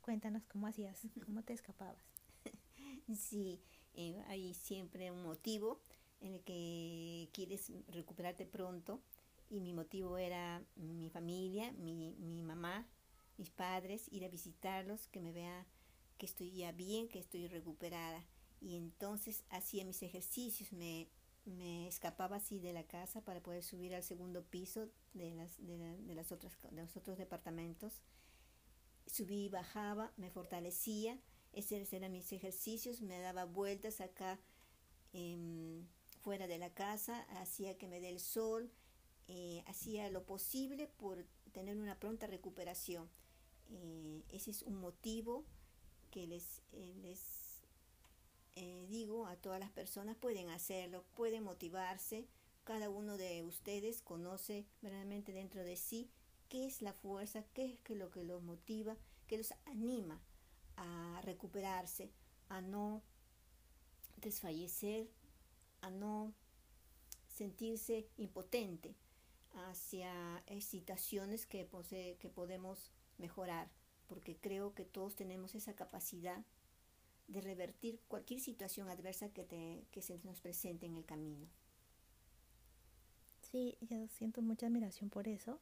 Cuéntanos 0.00 0.44
cómo 0.46 0.66
hacías, 0.66 1.06
cómo 1.26 1.42
te 1.42 1.52
escapabas. 1.52 2.02
Sí, 3.16 3.58
eh, 3.94 4.22
hay 4.28 4.52
siempre 4.52 5.10
un 5.10 5.22
motivo 5.22 5.80
en 6.20 6.34
el 6.34 6.42
que 6.42 7.30
quieres 7.32 7.72
recuperarte 7.88 8.44
pronto 8.44 9.00
y 9.50 9.60
mi 9.60 9.72
motivo 9.72 10.18
era 10.18 10.62
mi 10.76 11.08
familia, 11.10 11.72
mi, 11.72 12.14
mi 12.18 12.42
mamá, 12.42 12.86
mis 13.36 13.50
padres, 13.50 14.08
ir 14.10 14.24
a 14.24 14.28
visitarlos, 14.28 15.06
que 15.08 15.20
me 15.20 15.32
vea 15.32 15.66
que 16.18 16.26
estoy 16.26 16.50
ya 16.50 16.72
bien, 16.72 17.08
que 17.08 17.18
estoy 17.18 17.46
recuperada. 17.46 18.24
Y 18.60 18.76
entonces 18.76 19.44
hacía 19.50 19.84
mis 19.84 20.02
ejercicios, 20.02 20.72
me, 20.72 21.08
me 21.44 21.86
escapaba 21.86 22.36
así 22.36 22.58
de 22.58 22.72
la 22.72 22.84
casa 22.84 23.22
para 23.22 23.40
poder 23.40 23.62
subir 23.62 23.94
al 23.94 24.02
segundo 24.02 24.44
piso 24.44 24.88
de, 25.14 25.34
las, 25.34 25.56
de, 25.64 26.14
las 26.14 26.32
otras, 26.32 26.52
de 26.70 26.82
los 26.82 26.96
otros 26.96 27.16
departamentos. 27.18 28.02
Subí 29.06 29.46
y 29.46 29.48
bajaba, 29.48 30.12
me 30.16 30.30
fortalecía, 30.30 31.18
esos 31.52 31.92
eran 31.92 32.12
mis 32.12 32.32
ejercicios, 32.32 33.00
me 33.00 33.18
daba 33.20 33.44
vueltas 33.44 34.00
acá 34.00 34.38
em, 35.12 35.86
fuera 36.20 36.46
de 36.46 36.58
la 36.58 36.74
casa, 36.74 37.22
hacía 37.40 37.78
que 37.78 37.88
me 37.88 38.00
dé 38.00 38.10
el 38.10 38.20
sol, 38.20 38.70
eh, 39.28 39.62
hacía 39.66 40.08
lo 40.10 40.24
posible 40.24 40.86
por 40.86 41.22
tener 41.52 41.76
una 41.76 41.98
pronta 41.98 42.26
recuperación. 42.26 43.10
Eh, 43.70 44.22
ese 44.30 44.50
es 44.50 44.62
un 44.62 44.80
motivo 44.80 45.44
que 46.10 46.26
les, 46.26 46.62
eh, 46.72 46.94
les 47.02 47.46
digo 48.88 49.26
a 49.26 49.36
todas 49.36 49.60
las 49.60 49.70
personas, 49.70 50.16
pueden 50.16 50.48
hacerlo, 50.48 51.04
pueden 51.14 51.44
motivarse. 51.44 52.26
Cada 52.64 52.88
uno 52.88 53.18
de 53.18 53.44
ustedes 53.44 54.00
conoce 54.00 54.66
realmente 54.82 55.32
dentro 55.32 55.62
de 55.62 55.76
sí 55.76 56.10
qué 56.48 56.66
es 56.66 56.80
la 56.80 56.94
fuerza, 56.94 57.44
qué 57.52 57.78
es 57.84 57.96
lo 57.96 58.10
que 58.10 58.24
los 58.24 58.42
motiva, 58.42 58.96
que 59.26 59.36
los 59.36 59.52
anima 59.66 60.20
a 60.76 61.20
recuperarse, 61.22 62.10
a 62.48 62.62
no 62.62 63.02
desfallecer, 64.16 65.08
a 65.82 65.90
no 65.90 66.32
sentirse 67.28 68.08
impotente 68.16 68.96
hacia 69.52 70.42
situaciones 70.60 71.46
que, 71.46 71.64
posee, 71.64 72.16
que 72.16 72.28
podemos 72.28 72.92
mejorar, 73.18 73.68
porque 74.06 74.36
creo 74.36 74.74
que 74.74 74.84
todos 74.84 75.16
tenemos 75.16 75.54
esa 75.54 75.74
capacidad 75.74 76.44
de 77.26 77.40
revertir 77.40 78.00
cualquier 78.08 78.40
situación 78.40 78.88
adversa 78.88 79.28
que, 79.28 79.44
te, 79.44 79.84
que 79.90 80.02
se 80.02 80.18
nos 80.24 80.40
presente 80.40 80.86
en 80.86 80.96
el 80.96 81.04
camino. 81.04 81.46
Sí, 83.42 83.76
yo 83.80 84.08
siento 84.08 84.42
mucha 84.42 84.66
admiración 84.66 85.10
por 85.10 85.28
eso 85.28 85.58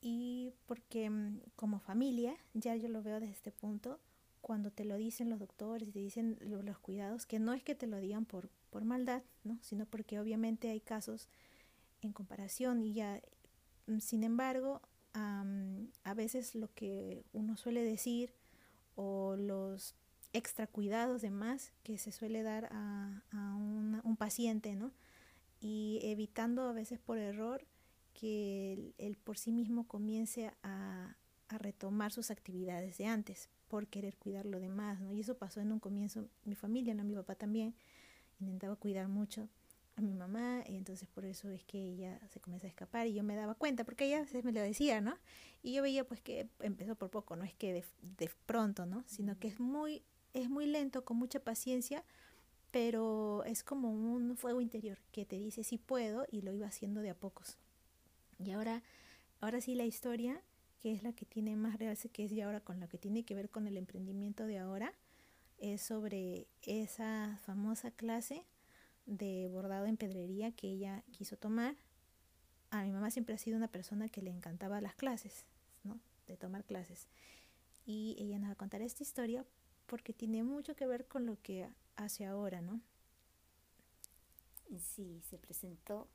y 0.00 0.52
porque 0.66 1.10
mm, 1.10 1.40
como 1.56 1.80
familia, 1.80 2.36
ya 2.54 2.76
yo 2.76 2.88
lo 2.88 3.02
veo 3.02 3.20
desde 3.20 3.32
este 3.32 3.52
punto, 3.52 3.98
cuando 4.40 4.70
te 4.70 4.84
lo 4.84 4.96
dicen 4.96 5.28
los 5.28 5.40
doctores 5.40 5.88
y 5.88 5.92
te 5.92 5.98
dicen 5.98 6.38
los 6.40 6.78
cuidados, 6.78 7.26
que 7.26 7.40
no 7.40 7.52
es 7.52 7.64
que 7.64 7.74
te 7.74 7.88
lo 7.88 7.98
digan 7.98 8.24
por, 8.24 8.48
por 8.70 8.84
maldad, 8.84 9.22
¿no? 9.42 9.58
sino 9.62 9.86
porque 9.86 10.20
obviamente 10.20 10.70
hay 10.70 10.80
casos 10.80 11.28
en 12.06 12.12
comparación 12.12 12.82
y 12.82 12.94
ya, 12.94 13.20
mm, 13.86 13.98
sin 14.00 14.24
embargo, 14.24 14.80
a 16.04 16.12
veces 16.14 16.54
lo 16.54 16.68
que 16.74 17.24
uno 17.32 17.56
suele 17.56 17.82
decir 17.82 18.34
o 18.96 19.34
los 19.36 19.94
extra 20.34 20.66
cuidados 20.66 21.22
de 21.22 21.30
más 21.30 21.72
que 21.82 21.96
se 21.96 22.12
suele 22.12 22.42
dar 22.42 22.68
a, 22.70 23.22
un 24.04 24.16
paciente, 24.18 24.76
¿no? 24.76 24.92
Y 25.60 26.00
evitando 26.02 26.68
a 26.68 26.72
veces 26.72 26.98
por 26.98 27.18
error 27.18 27.66
que 28.12 28.92
él, 28.98 29.16
por 29.16 29.38
sí 29.38 29.52
mismo 29.52 29.86
comience 29.86 30.52
a, 30.62 31.16
retomar 31.48 32.10
sus 32.12 32.32
actividades 32.32 32.98
de 32.98 33.06
antes 33.06 33.48
por 33.68 33.86
querer 33.86 34.16
cuidar 34.16 34.46
lo 34.46 34.58
demás, 34.58 35.00
¿no? 35.00 35.12
Y 35.12 35.20
eso 35.20 35.38
pasó 35.38 35.60
en 35.60 35.70
un 35.70 35.78
comienzo, 35.78 36.28
mi 36.44 36.56
familia, 36.56 36.92
¿no? 36.92 37.04
Mi 37.04 37.14
papá 37.14 37.36
también 37.36 37.74
intentaba 38.40 38.74
cuidar 38.74 39.06
mucho 39.06 39.48
a 39.96 40.02
mi 40.02 40.14
mamá 40.14 40.62
y 40.66 40.76
entonces 40.76 41.08
por 41.08 41.24
eso 41.24 41.48
es 41.48 41.64
que 41.64 41.78
ella 41.78 42.20
se 42.28 42.40
comienza 42.40 42.66
a 42.66 42.70
escapar 42.70 43.06
y 43.06 43.14
yo 43.14 43.22
me 43.22 43.34
daba 43.34 43.54
cuenta 43.54 43.84
porque 43.84 44.06
ella 44.06 44.18
a 44.18 44.22
veces 44.22 44.44
me 44.44 44.52
lo 44.52 44.60
decía, 44.60 45.00
¿no? 45.00 45.16
Y 45.62 45.72
yo 45.72 45.82
veía 45.82 46.04
pues 46.04 46.20
que 46.20 46.48
empezó 46.60 46.94
por 46.94 47.10
poco, 47.10 47.34
no 47.34 47.44
es 47.44 47.54
que 47.54 47.72
de, 47.72 47.84
de 48.18 48.30
pronto, 48.44 48.86
¿no? 48.86 49.04
Sino 49.06 49.38
que 49.38 49.48
es 49.48 49.58
muy 49.58 50.02
es 50.36 50.50
muy 50.50 50.66
lento, 50.66 51.04
con 51.04 51.16
mucha 51.16 51.40
paciencia, 51.40 52.04
pero 52.70 53.42
es 53.44 53.64
como 53.64 53.90
un 53.90 54.36
fuego 54.36 54.60
interior 54.60 54.98
que 55.10 55.24
te 55.24 55.38
dice 55.38 55.64
sí 55.64 55.78
puedo 55.78 56.26
y 56.30 56.42
lo 56.42 56.52
iba 56.52 56.66
haciendo 56.66 57.00
de 57.00 57.10
a 57.10 57.14
pocos. 57.14 57.56
Y 58.38 58.50
ahora, 58.50 58.82
ahora 59.40 59.62
sí 59.62 59.74
la 59.74 59.86
historia, 59.86 60.42
que 60.80 60.92
es 60.92 61.02
la 61.02 61.14
que 61.14 61.24
tiene 61.24 61.56
más 61.56 61.78
realce, 61.78 62.10
que 62.10 62.24
es 62.24 62.32
ya 62.32 62.44
ahora 62.44 62.60
con 62.60 62.80
lo 62.80 62.88
que 62.88 62.98
tiene 62.98 63.24
que 63.24 63.34
ver 63.34 63.48
con 63.48 63.66
el 63.66 63.78
emprendimiento 63.78 64.46
de 64.46 64.58
ahora, 64.58 64.92
es 65.56 65.80
sobre 65.80 66.48
esa 66.62 67.40
famosa 67.46 67.90
clase 67.90 68.44
de 69.06 69.48
bordado 69.48 69.86
en 69.86 69.96
pedrería 69.96 70.52
que 70.52 70.68
ella 70.68 71.02
quiso 71.12 71.36
tomar. 71.36 71.76
A 72.70 72.82
mi 72.82 72.90
mamá 72.90 73.10
siempre 73.10 73.34
ha 73.34 73.38
sido 73.38 73.56
una 73.56 73.68
persona 73.68 74.08
que 74.08 74.22
le 74.22 74.30
encantaba 74.30 74.80
las 74.80 74.94
clases, 74.94 75.46
¿no? 75.84 76.00
De 76.26 76.36
tomar 76.36 76.64
clases. 76.64 77.08
Y 77.86 78.16
ella 78.18 78.38
nos 78.38 78.48
va 78.48 78.52
a 78.52 78.56
contar 78.56 78.82
esta 78.82 79.02
historia 79.02 79.44
porque 79.86 80.12
tiene 80.12 80.42
mucho 80.42 80.74
que 80.74 80.86
ver 80.86 81.06
con 81.06 81.24
lo 81.26 81.40
que 81.40 81.68
hace 81.94 82.26
ahora, 82.26 82.60
¿no? 82.60 82.80
Sí, 84.78 85.22
se 85.22 85.38
presentó 85.38 86.08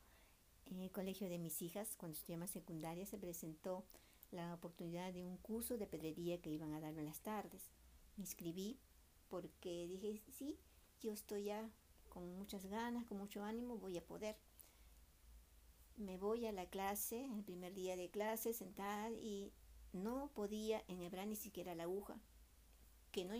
en 0.65 0.81
el 0.81 0.91
colegio 0.91 1.29
de 1.29 1.39
mis 1.39 1.61
hijas, 1.61 1.95
cuando 1.97 2.17
estudiaba 2.17 2.47
secundaria, 2.47 3.05
se 3.05 3.17
presentó 3.17 3.85
la 4.31 4.53
oportunidad 4.53 5.13
de 5.13 5.25
un 5.25 5.37
curso 5.37 5.77
de 5.77 5.87
pedrería 5.87 6.41
que 6.41 6.49
iban 6.49 6.73
a 6.73 6.79
dar 6.79 6.97
en 6.97 7.05
las 7.05 7.21
tardes. 7.21 7.71
Me 8.17 8.23
inscribí 8.23 8.77
porque 9.29 9.87
dije, 9.87 10.21
sí, 10.31 10.57
yo 11.01 11.11
estoy 11.11 11.45
ya 11.45 11.69
con 12.11 12.37
muchas 12.37 12.65
ganas, 12.65 13.05
con 13.05 13.17
mucho 13.17 13.43
ánimo, 13.43 13.77
voy 13.77 13.97
a 13.97 14.05
poder. 14.05 14.37
Me 15.95 16.17
voy 16.17 16.45
a 16.45 16.51
la 16.51 16.65
clase, 16.65 17.25
el 17.25 17.43
primer 17.43 17.73
día 17.73 17.95
de 17.95 18.09
clase, 18.09 18.53
sentada 18.53 19.09
y 19.11 19.51
no 19.93 20.31
podía 20.33 20.83
enhebrar 20.87 21.27
ni 21.27 21.35
siquiera 21.35 21.73
la 21.75 21.83
aguja 21.83 22.19
que 23.11 23.25
no, 23.25 23.33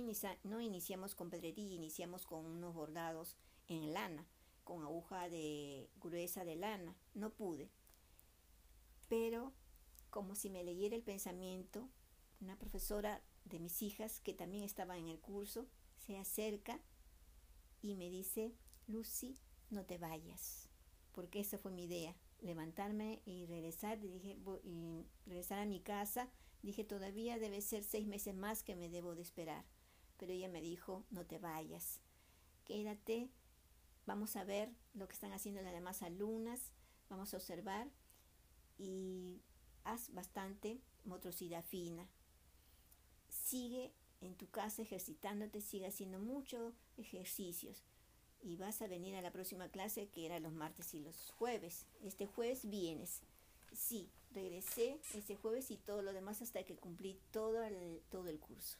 no 0.44 0.62
iniciamos 0.62 1.16
con 1.16 1.30
pedrería, 1.30 1.74
iniciamos 1.74 2.26
con 2.26 2.46
unos 2.46 2.74
bordados 2.74 3.38
en 3.68 3.94
lana, 3.94 4.28
con 4.64 4.84
aguja 4.84 5.30
de 5.30 5.90
gruesa 6.02 6.44
de 6.44 6.56
lana. 6.56 6.96
No 7.14 7.32
pude. 7.32 7.70
Pero 9.08 9.54
como 10.10 10.36
si 10.36 10.50
me 10.50 10.64
leyera 10.64 10.96
el 10.96 11.04
pensamiento, 11.04 11.90
una 12.42 12.58
profesora 12.58 13.22
de 13.46 13.60
mis 13.60 13.82
hijas 13.82 14.20
que 14.20 14.34
también 14.34 14.64
estaba 14.64 14.98
en 14.98 15.08
el 15.08 15.20
curso 15.20 15.68
se 15.98 16.18
acerca 16.18 16.82
y 17.82 17.96
me 17.96 18.10
dice, 18.10 18.54
Lucy, 18.88 19.38
no 19.70 19.86
te 19.86 19.98
vayas, 19.98 20.70
porque 21.12 21.40
esa 21.40 21.58
fue 21.58 21.72
mi 21.72 21.86
idea, 21.86 22.16
levantarme 22.40 23.22
y 23.26 23.46
regresar, 23.46 24.00
dije, 24.00 24.38
y 24.64 25.06
regresar 25.26 25.60
a 25.60 25.66
mi 25.66 25.80
casa 25.80 26.30
Dije, 26.62 26.84
todavía 26.84 27.40
debe 27.40 27.62
ser 27.62 27.84
seis 27.84 28.08
meses 28.08 28.36
más 28.36 28.64
que 28.64 28.76
me 28.76 28.90
debo 28.90 29.16
de 29.16 29.24
esperar. 29.24 29.66
Pero 30.18 30.32
ella 30.32 30.48
me 30.48 30.62
dijo, 30.62 31.06
no 31.10 31.26
te 31.26 31.40
vayas, 31.40 32.00
quédate, 32.66 33.32
vamos 34.06 34.36
a 34.36 34.44
ver 34.44 34.72
lo 34.94 35.08
que 35.08 35.14
están 35.14 35.34
haciendo 35.34 35.62
las 35.64 35.74
demás 35.74 36.04
alumnas, 36.04 36.72
vamos 37.10 37.34
a 37.34 37.38
observar 37.38 37.90
y 38.78 39.42
haz 39.84 40.14
bastante 40.14 40.84
motricidad 41.04 41.66
fina. 41.66 42.08
Sigue 43.30 43.96
en 44.22 44.36
tu 44.36 44.50
casa 44.50 44.82
ejercitándote, 44.82 45.62
sigue 45.62 45.88
haciendo 45.88 46.20
muchos 46.20 46.74
ejercicios 46.98 47.84
y 48.44 48.56
vas 48.58 48.82
a 48.82 48.88
venir 48.88 49.16
a 49.16 49.22
la 49.22 49.32
próxima 49.32 49.70
clase 49.70 50.08
que 50.08 50.26
era 50.26 50.40
los 50.40 50.54
martes 50.54 50.94
y 50.94 51.00
los 51.00 51.32
jueves. 51.32 51.86
Este 52.04 52.26
jueves 52.26 52.70
vienes. 52.70 53.22
Sí, 53.74 54.10
regresé 54.34 55.00
ese 55.14 55.36
jueves 55.36 55.72
y 55.72 55.78
todo 55.78 56.02
lo 56.02 56.14
demás 56.14 56.42
hasta 56.42 56.64
que 56.64 56.76
cumplí 56.76 57.20
todo 57.32 57.64
el, 57.64 58.02
todo 58.10 58.28
el 58.28 58.40
curso. 58.40 58.78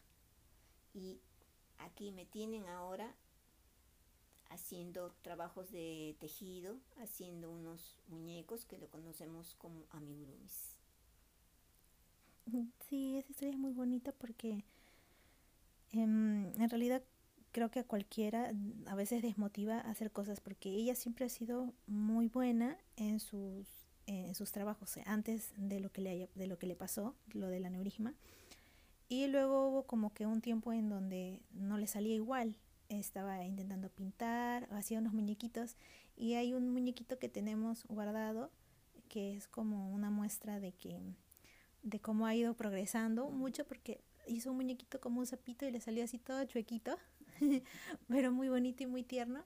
Y 0.94 1.20
aquí 1.78 2.12
me 2.12 2.26
tienen 2.26 2.68
ahora 2.68 3.16
haciendo 4.50 5.14
trabajos 5.22 5.72
de 5.72 6.16
tejido, 6.20 6.78
haciendo 6.98 7.50
unos 7.50 8.00
muñecos 8.08 8.66
que 8.66 8.78
lo 8.78 8.90
conocemos 8.90 9.56
como 9.56 9.86
amigurumis. 9.92 10.76
Sí, 12.90 13.18
esa 13.18 13.32
historia 13.32 13.54
es 13.54 13.60
muy 13.60 13.72
bonita 13.72 14.12
porque 14.12 14.66
en 15.92 16.70
realidad 16.70 17.04
creo 17.52 17.70
que 17.70 17.80
a 17.80 17.84
cualquiera 17.84 18.54
a 18.88 18.96
veces 18.96 19.22
desmotiva 19.22 19.80
hacer 19.80 20.12
cosas 20.12 20.40
porque 20.40 20.70
ella 20.70 20.96
siempre 20.96 21.26
ha 21.26 21.30
sido 21.30 21.74
muy 21.86 22.28
buena 22.28 22.78
en 22.96 23.20
sus 23.20 23.68
en 24.08 24.36
sus 24.36 24.52
trabajos 24.52 24.98
eh, 24.98 25.04
antes 25.06 25.54
de 25.56 25.80
lo 25.80 25.92
que 25.92 26.02
le 26.02 26.10
haya, 26.10 26.28
de 26.36 26.48
lo 26.48 26.58
que 26.58 26.68
le 26.68 26.76
pasó, 26.76 27.16
lo 27.34 27.48
del 27.48 27.66
aneurisma. 27.66 28.14
Y 29.08 29.28
luego 29.28 29.68
hubo 29.68 29.84
como 29.84 30.14
que 30.14 30.26
un 30.26 30.42
tiempo 30.42 30.74
en 30.74 30.90
donde 30.90 31.42
no 31.52 31.78
le 31.78 31.88
salía 31.88 32.16
igual. 32.16 32.58
Estaba 32.90 33.44
intentando 33.46 33.90
pintar, 33.90 34.68
hacía 34.72 35.00
unos 35.00 35.14
muñequitos 35.14 35.78
y 36.18 36.34
hay 36.34 36.54
un 36.54 36.70
muñequito 36.70 37.20
que 37.20 37.30
tenemos 37.30 37.86
guardado 37.86 38.52
que 39.08 39.36
es 39.36 39.48
como 39.48 39.94
una 39.94 40.10
muestra 40.10 40.60
de 40.60 40.72
que 40.74 41.00
de 41.84 42.00
cómo 42.00 42.26
ha 42.26 42.36
ido 42.36 42.54
progresando 42.54 43.30
mucho 43.30 43.66
porque 43.66 44.02
hizo 44.36 44.52
un 44.52 44.58
muñequito 44.58 45.00
como 45.00 45.20
un 45.20 45.26
sapito 45.26 45.66
y 45.66 45.72
le 45.72 45.82
salió 45.82 46.04
así 46.04 46.18
todo 46.18 46.44
chuequito, 46.46 46.98
pero 48.08 48.32
muy 48.32 48.50
bonito 48.50 48.84
y 48.84 48.88
muy 48.88 49.04
tierno. 49.04 49.44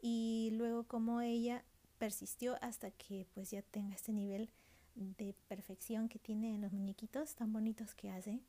Y 0.00 0.50
luego 0.52 0.84
como 0.84 1.20
ella 1.20 1.64
persistió 1.98 2.56
hasta 2.62 2.90
que 2.90 3.26
pues 3.34 3.50
ya 3.50 3.62
tenga 3.62 3.94
este 3.94 4.12
nivel 4.12 4.48
de 4.94 5.34
perfección 5.48 6.08
que 6.08 6.18
tiene 6.18 6.54
en 6.54 6.60
los 6.60 6.72
muñequitos 6.72 7.34
tan 7.34 7.52
bonitos 7.52 7.94
que 7.94 8.10
hace. 8.10 8.40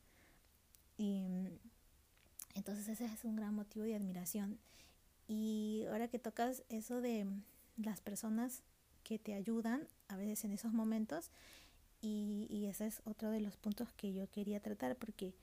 Y 0.97 1.27
mm, 1.27 1.47
entonces 2.55 2.87
ese 2.87 3.05
es 3.05 3.23
un 3.23 3.35
gran 3.35 3.53
motivo 3.53 3.85
de 3.85 3.95
admiración. 3.95 4.59
Y 5.27 5.85
ahora 5.89 6.07
que 6.07 6.19
tocas 6.19 6.63
eso 6.69 7.01
de, 7.01 7.27
las 7.77 8.01
personas 8.01 8.61
que 9.03 9.19
te 9.19 9.33
ayudan 9.33 9.87
a 10.09 10.17
veces 10.17 10.43
en 10.43 10.51
esos 10.51 10.73
momentos 10.73 11.31
y, 12.01 12.47
y 12.49 12.65
ese 12.65 12.87
es 12.87 13.01
otro 13.05 13.31
de 13.31 13.39
los 13.39 13.55
puntos 13.55 13.93
que 13.93 14.13
yo 14.13 14.29
quería 14.29 14.59
tratar 14.59 14.97
porque 14.97 15.33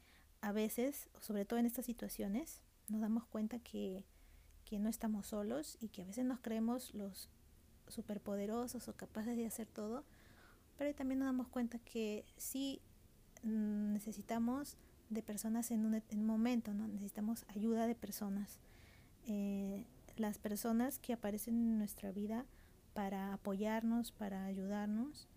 a 0.40 0.52
veces, 0.52 1.08
sobre 1.20 1.44
todo 1.44 1.58
en 1.58 1.66
estas 1.66 1.86
situaciones, 1.86 2.60
nos 2.88 3.00
damos 3.00 3.26
cuenta 3.26 3.58
que, 3.58 4.04
que 4.64 4.78
no 4.78 4.88
estamos 4.88 5.26
solos 5.26 5.76
y 5.80 5.88
que 5.88 6.02
a 6.02 6.04
veces 6.04 6.24
nos 6.24 6.40
creemos 6.40 6.94
los 6.94 7.28
superpoderosos 7.88 8.88
o 8.88 8.96
capaces 8.96 9.36
de 9.36 9.46
hacer 9.46 9.66
todo, 9.66 10.04
pero 10.76 10.94
también 10.94 11.20
nos 11.20 11.28
damos 11.28 11.48
cuenta 11.48 11.78
que 11.78 12.24
sí 12.36 12.80
mm, 13.42 13.92
necesitamos 13.92 14.76
de 15.08 15.22
personas 15.22 15.70
en 15.70 15.86
un, 15.86 16.26
momento, 16.26 16.74
¿no? 16.74 16.88
necesitamos 16.88 17.44
ayuda 17.48 17.86
de 17.86 17.94
personas. 17.94 18.58
Eh, 19.26 19.86
las 20.16 20.38
personas 20.38 20.98
que 20.98 21.12
aparecen 21.12 21.54
en 21.54 21.78
nuestra 21.78 22.10
vida 22.10 22.46
para 22.94 23.32
apoyarnos, 23.34 24.10
para 24.12 24.46
ayudarnos 24.46 25.28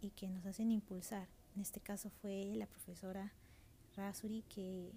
y 0.00 0.10
que 0.10 0.28
nos 0.28 0.46
hacen 0.46 0.70
impulsar. 0.70 1.28
En 1.56 1.62
este 1.62 1.80
caso 1.80 2.10
fue 2.10 2.52
la 2.54 2.66
profesora 2.66 3.32
Rasuri 3.98 4.42
que, 4.42 4.92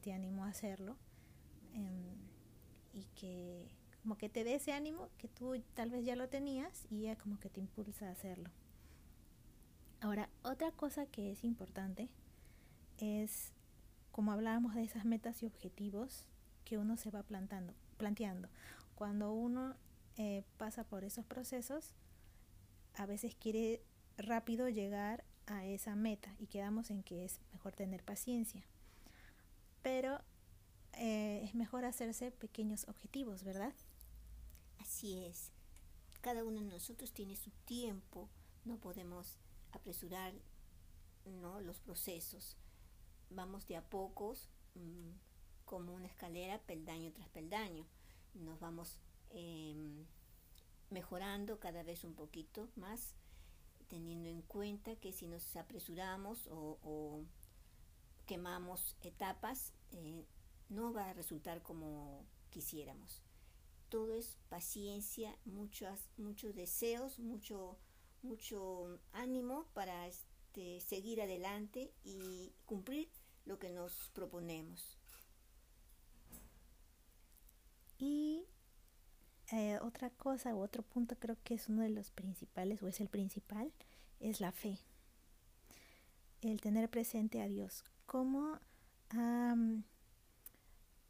te 0.00 0.12
animó 0.12 0.44
a 0.44 0.48
hacerlo 0.48 0.96
em, 1.74 2.16
y 2.94 3.04
que 3.14 3.68
como 4.00 4.16
que 4.16 4.28
te 4.28 4.42
dé 4.42 4.54
ese 4.54 4.72
ánimo 4.72 5.10
que 5.18 5.28
tú 5.28 5.60
tal 5.74 5.90
vez 5.90 6.04
ya 6.04 6.16
lo 6.16 6.28
tenías 6.28 6.86
y 6.90 7.00
ella 7.00 7.16
como 7.16 7.38
que 7.38 7.50
te 7.50 7.60
impulsa 7.60 8.08
a 8.08 8.12
hacerlo. 8.12 8.50
Ahora, 10.00 10.30
otra 10.42 10.70
cosa 10.70 11.06
que 11.06 11.32
es 11.32 11.42
importante 11.44 12.08
es, 12.98 13.52
como 14.12 14.32
hablábamos 14.32 14.74
de 14.74 14.84
esas 14.84 15.04
metas 15.04 15.42
y 15.42 15.46
objetivos 15.46 16.26
que 16.64 16.78
uno 16.78 16.96
se 16.96 17.10
va 17.10 17.22
plantando, 17.22 17.74
planteando. 17.96 18.48
Cuando 18.94 19.32
uno 19.32 19.74
eh, 20.16 20.44
pasa 20.56 20.84
por 20.84 21.04
esos 21.04 21.24
procesos, 21.24 21.94
a 22.94 23.06
veces 23.06 23.34
quiere 23.34 23.82
rápido 24.16 24.68
llegar 24.68 25.24
a 25.46 25.64
esa 25.64 25.94
meta 25.94 26.34
y 26.38 26.46
quedamos 26.46 26.90
en 26.90 27.02
que 27.02 27.24
es 27.24 27.40
mejor 27.52 27.72
tener 27.74 28.02
paciencia. 28.02 28.64
Pero 29.82 30.20
eh, 30.94 31.42
es 31.44 31.54
mejor 31.54 31.84
hacerse 31.84 32.30
pequeños 32.30 32.88
objetivos, 32.88 33.44
¿verdad? 33.44 33.74
Así 34.78 35.24
es. 35.24 35.52
Cada 36.20 36.44
uno 36.44 36.60
de 36.60 36.66
nosotros 36.66 37.12
tiene 37.12 37.36
su 37.36 37.50
tiempo. 37.66 38.28
No 38.64 38.78
podemos 38.78 39.38
apresurar 39.72 40.34
¿no? 41.24 41.60
los 41.60 41.78
procesos. 41.80 42.56
Vamos 43.30 43.66
de 43.66 43.76
a 43.76 43.82
pocos, 43.82 44.48
mm, 44.74 45.10
como 45.64 45.94
una 45.94 46.06
escalera, 46.06 46.58
peldaño 46.58 47.12
tras 47.12 47.28
peldaño. 47.28 47.86
Nos 48.34 48.58
vamos 48.60 48.98
em, 49.30 50.06
mejorando 50.90 51.58
cada 51.58 51.82
vez 51.82 52.04
un 52.04 52.14
poquito 52.14 52.68
más, 52.76 53.14
teniendo 53.88 54.28
en 54.28 54.42
cuenta 54.42 54.96
que 54.96 55.12
si 55.12 55.26
nos 55.26 55.56
apresuramos 55.56 56.48
o, 56.50 57.24
quemamos 58.26 58.96
etapas, 59.02 59.72
eh, 59.92 60.26
no 60.68 60.92
va 60.92 61.10
a 61.10 61.12
resultar 61.12 61.62
como 61.62 62.26
quisiéramos. 62.50 63.22
Todo 63.88 64.14
es 64.14 64.36
paciencia, 64.48 65.38
muchos, 65.44 66.10
muchos 66.16 66.54
deseos, 66.54 67.20
mucho 67.20 67.78
mucho 68.26 68.98
ánimo 69.12 69.66
para 69.72 70.06
este, 70.06 70.80
seguir 70.80 71.22
adelante 71.22 71.92
y 72.04 72.52
cumplir 72.64 73.08
lo 73.44 73.58
que 73.58 73.70
nos 73.70 74.10
proponemos. 74.12 74.98
Y 77.98 78.44
eh, 79.52 79.78
otra 79.80 80.10
cosa 80.10 80.54
u 80.54 80.60
otro 80.60 80.82
punto 80.82 81.16
creo 81.18 81.36
que 81.44 81.54
es 81.54 81.68
uno 81.68 81.82
de 81.82 81.90
los 81.90 82.10
principales 82.10 82.82
o 82.82 82.88
es 82.88 83.00
el 83.00 83.08
principal, 83.08 83.72
es 84.20 84.40
la 84.40 84.52
fe. 84.52 84.78
El 86.42 86.60
tener 86.60 86.88
presente 86.88 87.40
a 87.40 87.48
Dios. 87.48 87.84
¿Cómo, 88.06 88.58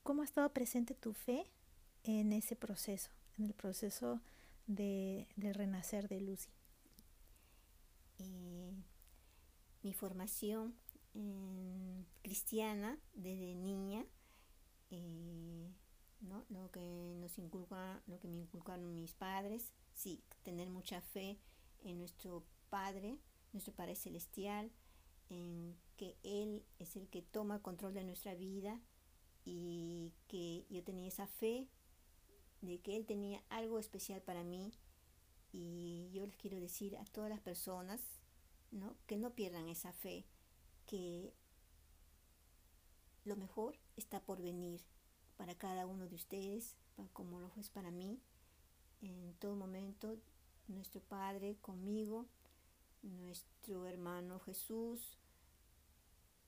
¿Cómo 0.02 0.22
ha 0.22 0.24
estado 0.24 0.50
presente 0.50 0.94
tu 0.94 1.12
fe 1.12 1.46
en 2.04 2.32
ese 2.32 2.56
proceso, 2.56 3.10
en 3.38 3.44
el 3.44 3.54
proceso 3.54 4.20
de, 4.66 5.26
del 5.36 5.54
renacer 5.54 6.08
de 6.08 6.20
Lucy? 6.20 6.48
Eh, 8.18 8.72
mi 9.82 9.92
formación 9.92 10.74
cristiana 12.22 12.98
desde 13.14 13.54
niña, 13.54 14.04
eh, 14.90 15.70
¿no? 16.26 16.44
lo 16.48 16.70
que 16.70 17.14
nos 17.18 17.38
inculca, 17.38 18.02
lo 18.06 18.18
que 18.18 18.28
me 18.28 18.36
inculcaron 18.36 19.00
mis 19.00 19.14
padres, 19.14 19.72
sí, 19.94 20.22
tener 20.42 20.70
mucha 20.70 21.00
fe 21.00 21.38
en 21.84 21.98
nuestro 21.98 22.44
Padre, 22.68 23.18
nuestro 23.52 23.74
Padre 23.74 23.94
Celestial, 23.94 24.70
en 25.28 25.76
que 25.96 26.16
Él 26.22 26.64
es 26.78 26.96
el 26.96 27.08
que 27.08 27.22
toma 27.22 27.62
control 27.62 27.94
de 27.94 28.04
nuestra 28.04 28.34
vida 28.34 28.80
y 29.44 30.12
que 30.28 30.66
yo 30.68 30.82
tenía 30.82 31.08
esa 31.08 31.26
fe 31.26 31.68
de 32.60 32.80
que 32.80 32.96
Él 32.96 33.06
tenía 33.06 33.42
algo 33.48 33.78
especial 33.78 34.20
para 34.22 34.44
mí 34.44 34.72
y 35.52 36.10
yo 36.12 36.26
les 36.26 36.36
quiero 36.36 36.60
decir 36.60 36.96
a 36.96 37.04
todas 37.04 37.30
las 37.30 37.40
personas 37.40 38.00
¿no? 38.70 38.96
que 39.06 39.16
no 39.16 39.34
pierdan 39.34 39.68
esa 39.68 39.92
fe, 39.92 40.26
que 40.86 41.32
lo 43.24 43.36
mejor 43.36 43.78
está 43.96 44.20
por 44.20 44.42
venir 44.42 44.84
para 45.36 45.54
cada 45.54 45.86
uno 45.86 46.06
de 46.08 46.14
ustedes, 46.14 46.76
como 47.12 47.40
lo 47.40 47.48
fue 47.48 47.62
para 47.72 47.90
mí. 47.90 48.18
En 49.02 49.34
todo 49.38 49.54
momento, 49.54 50.16
nuestro 50.68 51.00
Padre 51.00 51.56
conmigo, 51.60 52.26
nuestro 53.02 53.86
hermano 53.86 54.40
Jesús 54.40 55.18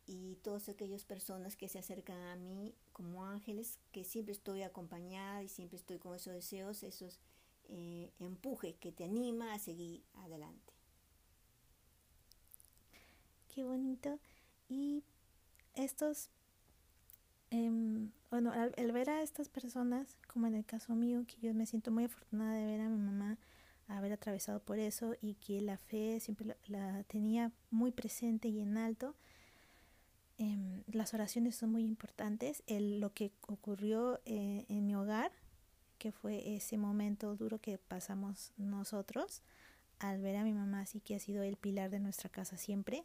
y 0.06 0.36
todas 0.36 0.68
aquellas 0.68 1.04
personas 1.04 1.56
que 1.56 1.68
se 1.68 1.78
acercan 1.78 2.20
a 2.22 2.36
mí 2.36 2.74
como 2.92 3.26
ángeles, 3.26 3.78
que 3.92 4.04
siempre 4.04 4.32
estoy 4.32 4.62
acompañada 4.62 5.42
y 5.42 5.48
siempre 5.48 5.76
estoy 5.76 5.98
con 5.98 6.14
esos 6.16 6.32
deseos, 6.32 6.82
esos 6.82 7.20
eh, 7.68 8.10
empuje 8.18 8.74
que 8.76 8.90
te 8.90 9.04
anima 9.04 9.52
a 9.52 9.58
seguir 9.58 10.02
adelante. 10.14 10.72
Qué 13.54 13.64
bonito. 13.64 14.18
Y 14.68 15.02
estos, 15.74 16.30
em, 17.50 18.10
bueno, 18.30 18.52
al, 18.52 18.92
ver 18.92 19.10
a 19.10 19.22
estas 19.22 19.48
personas, 19.48 20.16
como 20.26 20.46
en 20.46 20.54
el 20.54 20.64
caso 20.64 20.94
mío, 20.94 21.24
que 21.26 21.36
yo 21.40 21.54
me 21.54 21.66
siento 21.66 21.90
muy 21.90 22.04
afortunada 22.04 22.54
de 22.54 22.66
ver 22.66 22.80
a 22.80 22.88
mi 22.88 22.98
mamá 22.98 23.38
haber 23.88 24.12
atravesado 24.12 24.60
por 24.60 24.78
eso 24.78 25.14
y 25.22 25.34
que 25.34 25.62
la 25.62 25.78
fe 25.78 26.20
siempre 26.20 26.56
la, 26.66 27.02
tenía 27.04 27.52
muy 27.70 27.90
presente 27.90 28.48
y 28.48 28.60
en 28.60 28.76
alto. 28.76 29.14
Em, 30.36 30.82
las 30.92 31.14
oraciones 31.14 31.56
son 31.56 31.72
muy 31.72 31.84
importantes. 31.84 32.62
El, 32.66 33.00
lo 33.00 33.12
que 33.14 33.32
ocurrió 33.46 34.20
eh, 34.26 34.66
en 34.68 34.86
mi 34.86 34.94
hogar 34.94 35.32
que 35.98 36.12
fue 36.12 36.54
ese 36.54 36.78
momento 36.78 37.36
duro 37.36 37.58
que 37.58 37.76
pasamos 37.76 38.52
nosotros 38.56 39.42
al 39.98 40.20
ver 40.20 40.36
a 40.36 40.44
mi 40.44 40.52
mamá, 40.52 40.82
así 40.82 41.00
que 41.00 41.16
ha 41.16 41.18
sido 41.18 41.42
el 41.42 41.56
pilar 41.56 41.90
de 41.90 41.98
nuestra 41.98 42.30
casa 42.30 42.56
siempre. 42.56 43.04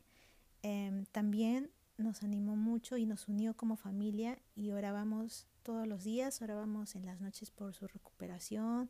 Em, 0.62 1.06
también 1.08 1.72
nos 1.98 2.24
animó 2.24 2.56
mucho 2.56 2.98
y 2.98 3.06
nos 3.06 3.28
unió 3.28 3.56
como 3.56 3.76
familia 3.76 4.40
y 4.56 4.72
orábamos 4.72 5.48
todos 5.64 5.88
los 5.88 6.04
días, 6.04 6.42
orábamos 6.42 6.96
en 6.96 7.06
las 7.06 7.22
noches 7.22 7.52
por 7.52 7.74
su 7.74 7.88
recuperación, 7.88 8.90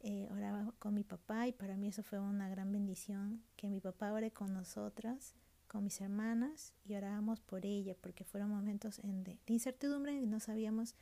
eh, 0.00 0.28
oraba 0.30 0.72
con 0.78 0.94
mi 0.94 1.04
papá 1.04 1.48
y 1.48 1.52
para 1.52 1.76
mí 1.76 1.88
eso 1.88 2.02
fue 2.02 2.20
una 2.20 2.48
gran 2.48 2.72
bendición, 2.72 3.42
que 3.56 3.68
mi 3.68 3.80
papá 3.80 4.12
ore 4.12 4.30
con 4.30 4.52
nosotras, 4.54 5.34
con 5.66 5.84
mis 5.84 6.00
hermanas 6.00 6.72
y 6.84 6.94
orábamos 6.94 7.40
por 7.40 7.66
ella, 7.66 7.94
porque 8.00 8.24
fueron 8.24 8.50
momentos 8.50 9.00
en 9.00 9.24
de, 9.24 9.38
incertidumbre 9.46 10.14
y 10.14 10.26
no 10.26 10.40
sabíamos 10.40 10.94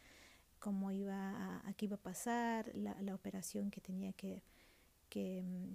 cómo 0.59 0.91
iba 0.91 1.61
a, 1.61 1.73
qué 1.75 1.85
iba 1.85 1.97
a 1.97 2.01
pasar, 2.01 2.71
la, 2.75 3.01
la 3.03 3.15
operación 3.15 3.71
que 3.71 3.81
tenía 3.81 4.13
que, 4.13 4.43
que, 5.09 5.43
mm, 5.43 5.75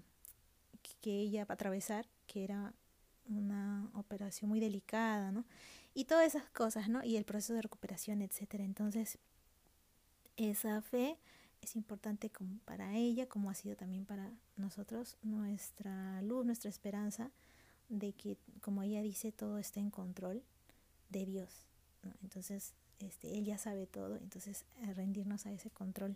que 1.00 1.20
ella 1.20 1.46
atravesar, 1.48 2.08
que 2.28 2.44
era 2.44 2.74
una 3.28 3.90
operación 3.94 4.50
muy 4.50 4.60
delicada, 4.60 5.32
¿no? 5.32 5.46
Y 5.94 6.06
todas 6.06 6.28
esas 6.28 6.50
cosas, 6.50 6.90
¿no? 6.90 7.04
Y 7.04 7.18
el 7.18 7.26
proceso 7.26 7.54
de 7.54 7.62
recuperación, 7.62 8.22
etcétera. 8.22 8.64
Entonces, 8.64 9.18
esa 10.38 10.82
fe 10.82 11.18
es 11.62 11.76
importante 11.76 12.32
para 12.66 12.96
ella, 12.96 13.28
como 13.28 13.50
ha 13.50 13.56
sido 13.56 13.76
también 13.76 14.06
para 14.06 14.32
nosotros, 14.58 15.18
nuestra 15.22 16.22
luz, 16.22 16.46
nuestra 16.46 16.70
esperanza 16.70 17.32
de 17.90 18.14
que, 18.14 18.38
como 18.62 18.84
ella 18.84 19.02
dice, 19.02 19.32
todo 19.32 19.58
está 19.58 19.80
en 19.80 19.92
control 19.92 20.44
de 21.10 21.26
Dios. 21.26 21.66
¿no? 22.04 22.12
Entonces, 22.24 22.74
este, 23.00 23.38
él 23.38 23.46
ya 23.46 23.58
sabe 23.58 23.86
todo, 23.86 24.16
entonces 24.16 24.66
eh, 24.82 24.94
rendirnos 24.94 25.46
a 25.46 25.52
ese 25.52 25.70
control. 25.70 26.16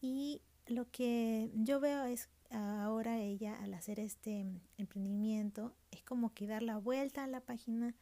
Y 0.00 0.40
lo 0.66 0.90
que 0.90 1.50
yo 1.54 1.80
veo 1.80 2.04
es 2.04 2.28
ahora 2.50 3.18
ella 3.18 3.56
al 3.62 3.74
hacer 3.74 3.98
este 3.98 4.44
emprendimiento 4.76 5.74
es 5.90 6.02
como 6.02 6.34
que 6.34 6.46
dar 6.46 6.62
la 6.62 6.76
vuelta 6.76 7.24
a 7.24 7.26
la 7.26 7.40
página 7.40 7.94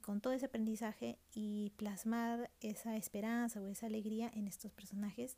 con 0.00 0.20
todo 0.20 0.32
ese 0.32 0.46
aprendizaje 0.46 1.18
y 1.32 1.72
plasmar 1.76 2.50
esa 2.60 2.96
esperanza 2.96 3.60
o 3.60 3.68
esa 3.68 3.86
alegría 3.86 4.30
en 4.34 4.48
estos 4.48 4.72
personajes 4.72 5.36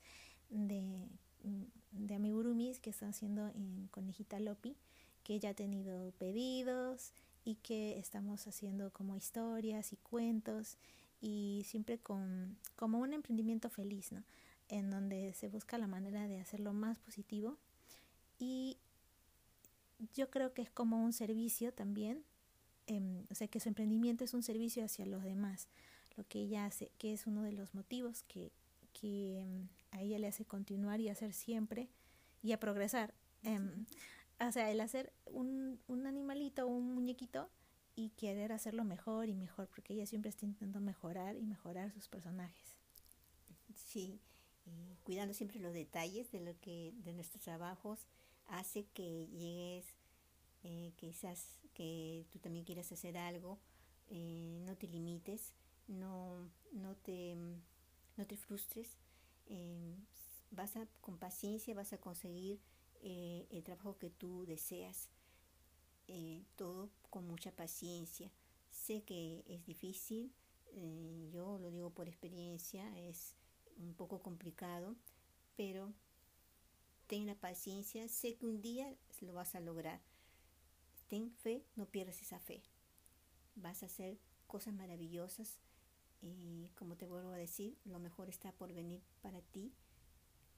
de 0.49 1.07
de 1.93 2.15
amigurumis 2.15 2.81
que 2.81 2.91
están 2.91 3.11
haciendo 3.11 3.49
en 3.49 3.89
Conejita 3.91 4.41
Lopi, 4.41 4.77
que 5.23 5.39
ya 5.39 5.51
ha 5.51 5.55
tenido 5.55 6.13
pedidos 6.13 7.13
y 7.45 7.57
que 7.57 7.99
estamos 7.99 8.47
haciendo 8.47 8.93
como 8.93 9.17
historias 9.17 9.93
y 9.93 9.97
cuentos 9.97 10.79
y 11.21 11.65
siempre 11.67 11.99
con 11.99 12.59
como 12.77 12.99
un 12.99 13.13
emprendimiento 13.13 13.69
feliz, 13.71 14.13
¿no? 14.13 14.23
En 14.71 14.91
donde 14.91 15.35
se 15.35 15.49
busca 15.49 15.77
la 15.77 15.87
manera 15.87 16.27
de 16.27 16.41
hacerlo 16.41 16.73
más 16.73 16.99
positivo 16.99 17.59
y 18.39 18.79
yo 20.15 20.31
creo 20.31 20.55
que 20.55 20.63
es 20.63 20.71
como 20.71 21.05
un 21.05 21.13
servicio 21.13 21.73
también, 21.73 22.25
em, 22.87 23.27
o 23.31 23.35
sea 23.35 23.49
que 23.49 23.61
su 23.61 23.69
emprendimiento 23.69 24.25
es 24.25 24.35
un 24.35 24.43
servicio 24.43 24.85
hacia 24.85 25.07
los 25.07 25.23
demás, 25.23 25.69
lo 26.17 26.27
que 26.27 26.41
ella 26.41 26.65
hace, 26.65 26.91
que 26.99 27.13
es 27.13 27.27
uno 27.27 27.43
de 27.43 27.53
los 27.53 27.75
motivos 27.75 28.23
que, 28.25 28.51
que 28.93 29.41
em, 29.41 29.69
a 29.91 30.01
ella 30.01 30.19
le 30.19 30.29
hace 30.29 30.45
continuar 30.45 31.01
y 31.01 31.09
hacer 31.09 31.33
siempre 31.35 31.89
y 32.43 32.53
a 32.53 32.61
progresar. 32.61 33.15
Em, 33.43 33.85
o 34.41 34.53
sea, 34.53 34.71
el 34.71 34.81
hacer 34.81 35.13
un, 35.27 35.81
un 35.87 36.07
animalito, 36.07 36.67
un 36.67 36.95
muñequito 36.95 37.51
y 37.95 38.11
querer 38.11 38.53
hacerlo 38.53 38.85
mejor 38.85 39.29
y 39.29 39.35
mejor, 39.35 39.69
porque 39.69 39.93
ella 39.93 40.07
siempre 40.07 40.31
está 40.31 40.47
intentando 40.47 40.81
mejorar 40.81 41.37
y 41.37 41.45
mejorar 41.45 41.93
sus 41.93 42.09
personajes. 42.09 42.77
Sí, 43.75 44.19
cuidando 45.03 45.35
siempre 45.35 45.59
los 45.59 45.73
detalles 45.73 46.31
de 46.31 46.41
lo 46.41 46.59
que 46.61 46.93
de 47.05 47.13
nuestros 47.13 47.43
trabajos 47.43 48.07
hace 48.47 48.87
que 48.95 49.27
llegues 49.29 49.85
eh, 50.63 50.93
quizás 50.97 51.59
que 51.75 52.27
tú 52.31 52.39
también 52.39 52.65
quieras 52.65 52.93
hacer 52.93 53.17
algo, 53.17 53.59
eh, 54.09 54.59
no 54.63 54.77
te 54.77 54.87
limites, 54.87 55.53
no, 55.89 56.51
no, 56.73 56.95
te, 56.97 57.35
no 58.17 58.27
te 58.27 58.37
frustres, 58.37 58.97
eh, 59.47 59.95
vas 60.51 60.77
a, 60.77 60.87
con 61.01 61.19
paciencia 61.19 61.75
vas 61.75 61.93
a 61.93 61.99
conseguir 61.99 62.61
eh, 63.03 63.47
el 63.51 63.63
trabajo 63.63 63.97
que 63.99 64.11
tú 64.11 64.45
deseas. 64.47 65.09
Eh, 66.09 66.43
todo 66.57 66.91
con 67.09 67.27
mucha 67.27 67.53
paciencia. 67.53 68.33
Sé 68.71 69.03
que 69.03 69.45
es 69.47 69.65
difícil, 69.65 70.33
eh, 70.73 71.29
yo 71.33 71.59
lo 71.59 71.71
digo 71.71 71.91
por 71.91 72.09
experiencia, 72.09 72.85
es 72.99 73.35
un 73.81 73.95
poco 73.95 74.21
complicado, 74.21 74.95
pero 75.57 75.93
ten 77.07 77.27
la 77.27 77.35
paciencia, 77.35 78.09
sé 78.09 78.37
que 78.37 78.47
un 78.47 78.61
día 78.61 78.95
lo 79.21 79.33
vas 79.33 79.55
a 79.55 79.61
lograr. 79.61 80.01
Ten 81.09 81.31
fe, 81.31 81.65
no 81.77 81.87
pierdas 81.87 82.23
esa 82.23 82.39
fe. 82.39 82.63
Vas 83.57 83.83
a 83.83 83.87
hacer 83.87 84.19
cosas 84.47 84.75
maravillosas 84.75 85.59
y 86.23 86.71
como 86.77 86.97
te 86.97 87.07
vuelvo 87.07 87.31
a 87.31 87.37
decir, 87.37 87.77
lo 87.85 87.99
mejor 87.99 88.29
está 88.29 88.53
por 88.53 88.73
venir 88.73 89.03
para 89.23 89.41
ti 89.41 89.73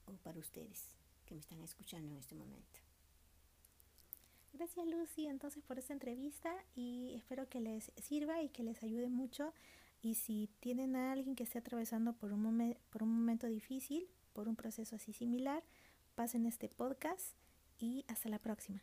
o 0.06 0.12
para 0.12 0.38
ustedes 0.38 0.94
que 1.24 1.34
me 1.34 1.40
están 1.40 1.62
escuchando 1.62 2.10
en 2.10 2.18
este 2.18 2.34
momento. 2.34 2.80
Gracias 4.52 4.86
Lucy 4.86 5.26
entonces 5.26 5.64
por 5.64 5.78
esta 5.78 5.94
entrevista 5.94 6.54
y 6.74 7.14
espero 7.14 7.48
que 7.48 7.60
les 7.60 7.90
sirva 7.96 8.42
y 8.42 8.50
que 8.50 8.62
les 8.62 8.82
ayude 8.82 9.08
mucho. 9.08 9.54
Y 10.02 10.14
si 10.14 10.50
tienen 10.60 10.96
a 10.96 11.12
alguien 11.12 11.36
que 11.36 11.44
esté 11.44 11.58
atravesando 11.58 12.12
por 12.12 12.32
un, 12.32 12.76
por 12.90 13.04
un 13.04 13.14
momento 13.14 13.46
difícil, 13.46 14.08
por 14.32 14.48
un 14.48 14.56
proceso 14.56 14.96
así 14.96 15.12
similar, 15.12 15.62
pasen 16.16 16.44
este 16.44 16.68
podcast 16.68 17.36
y 17.78 18.04
hasta 18.08 18.28
la 18.28 18.40
próxima. 18.40 18.82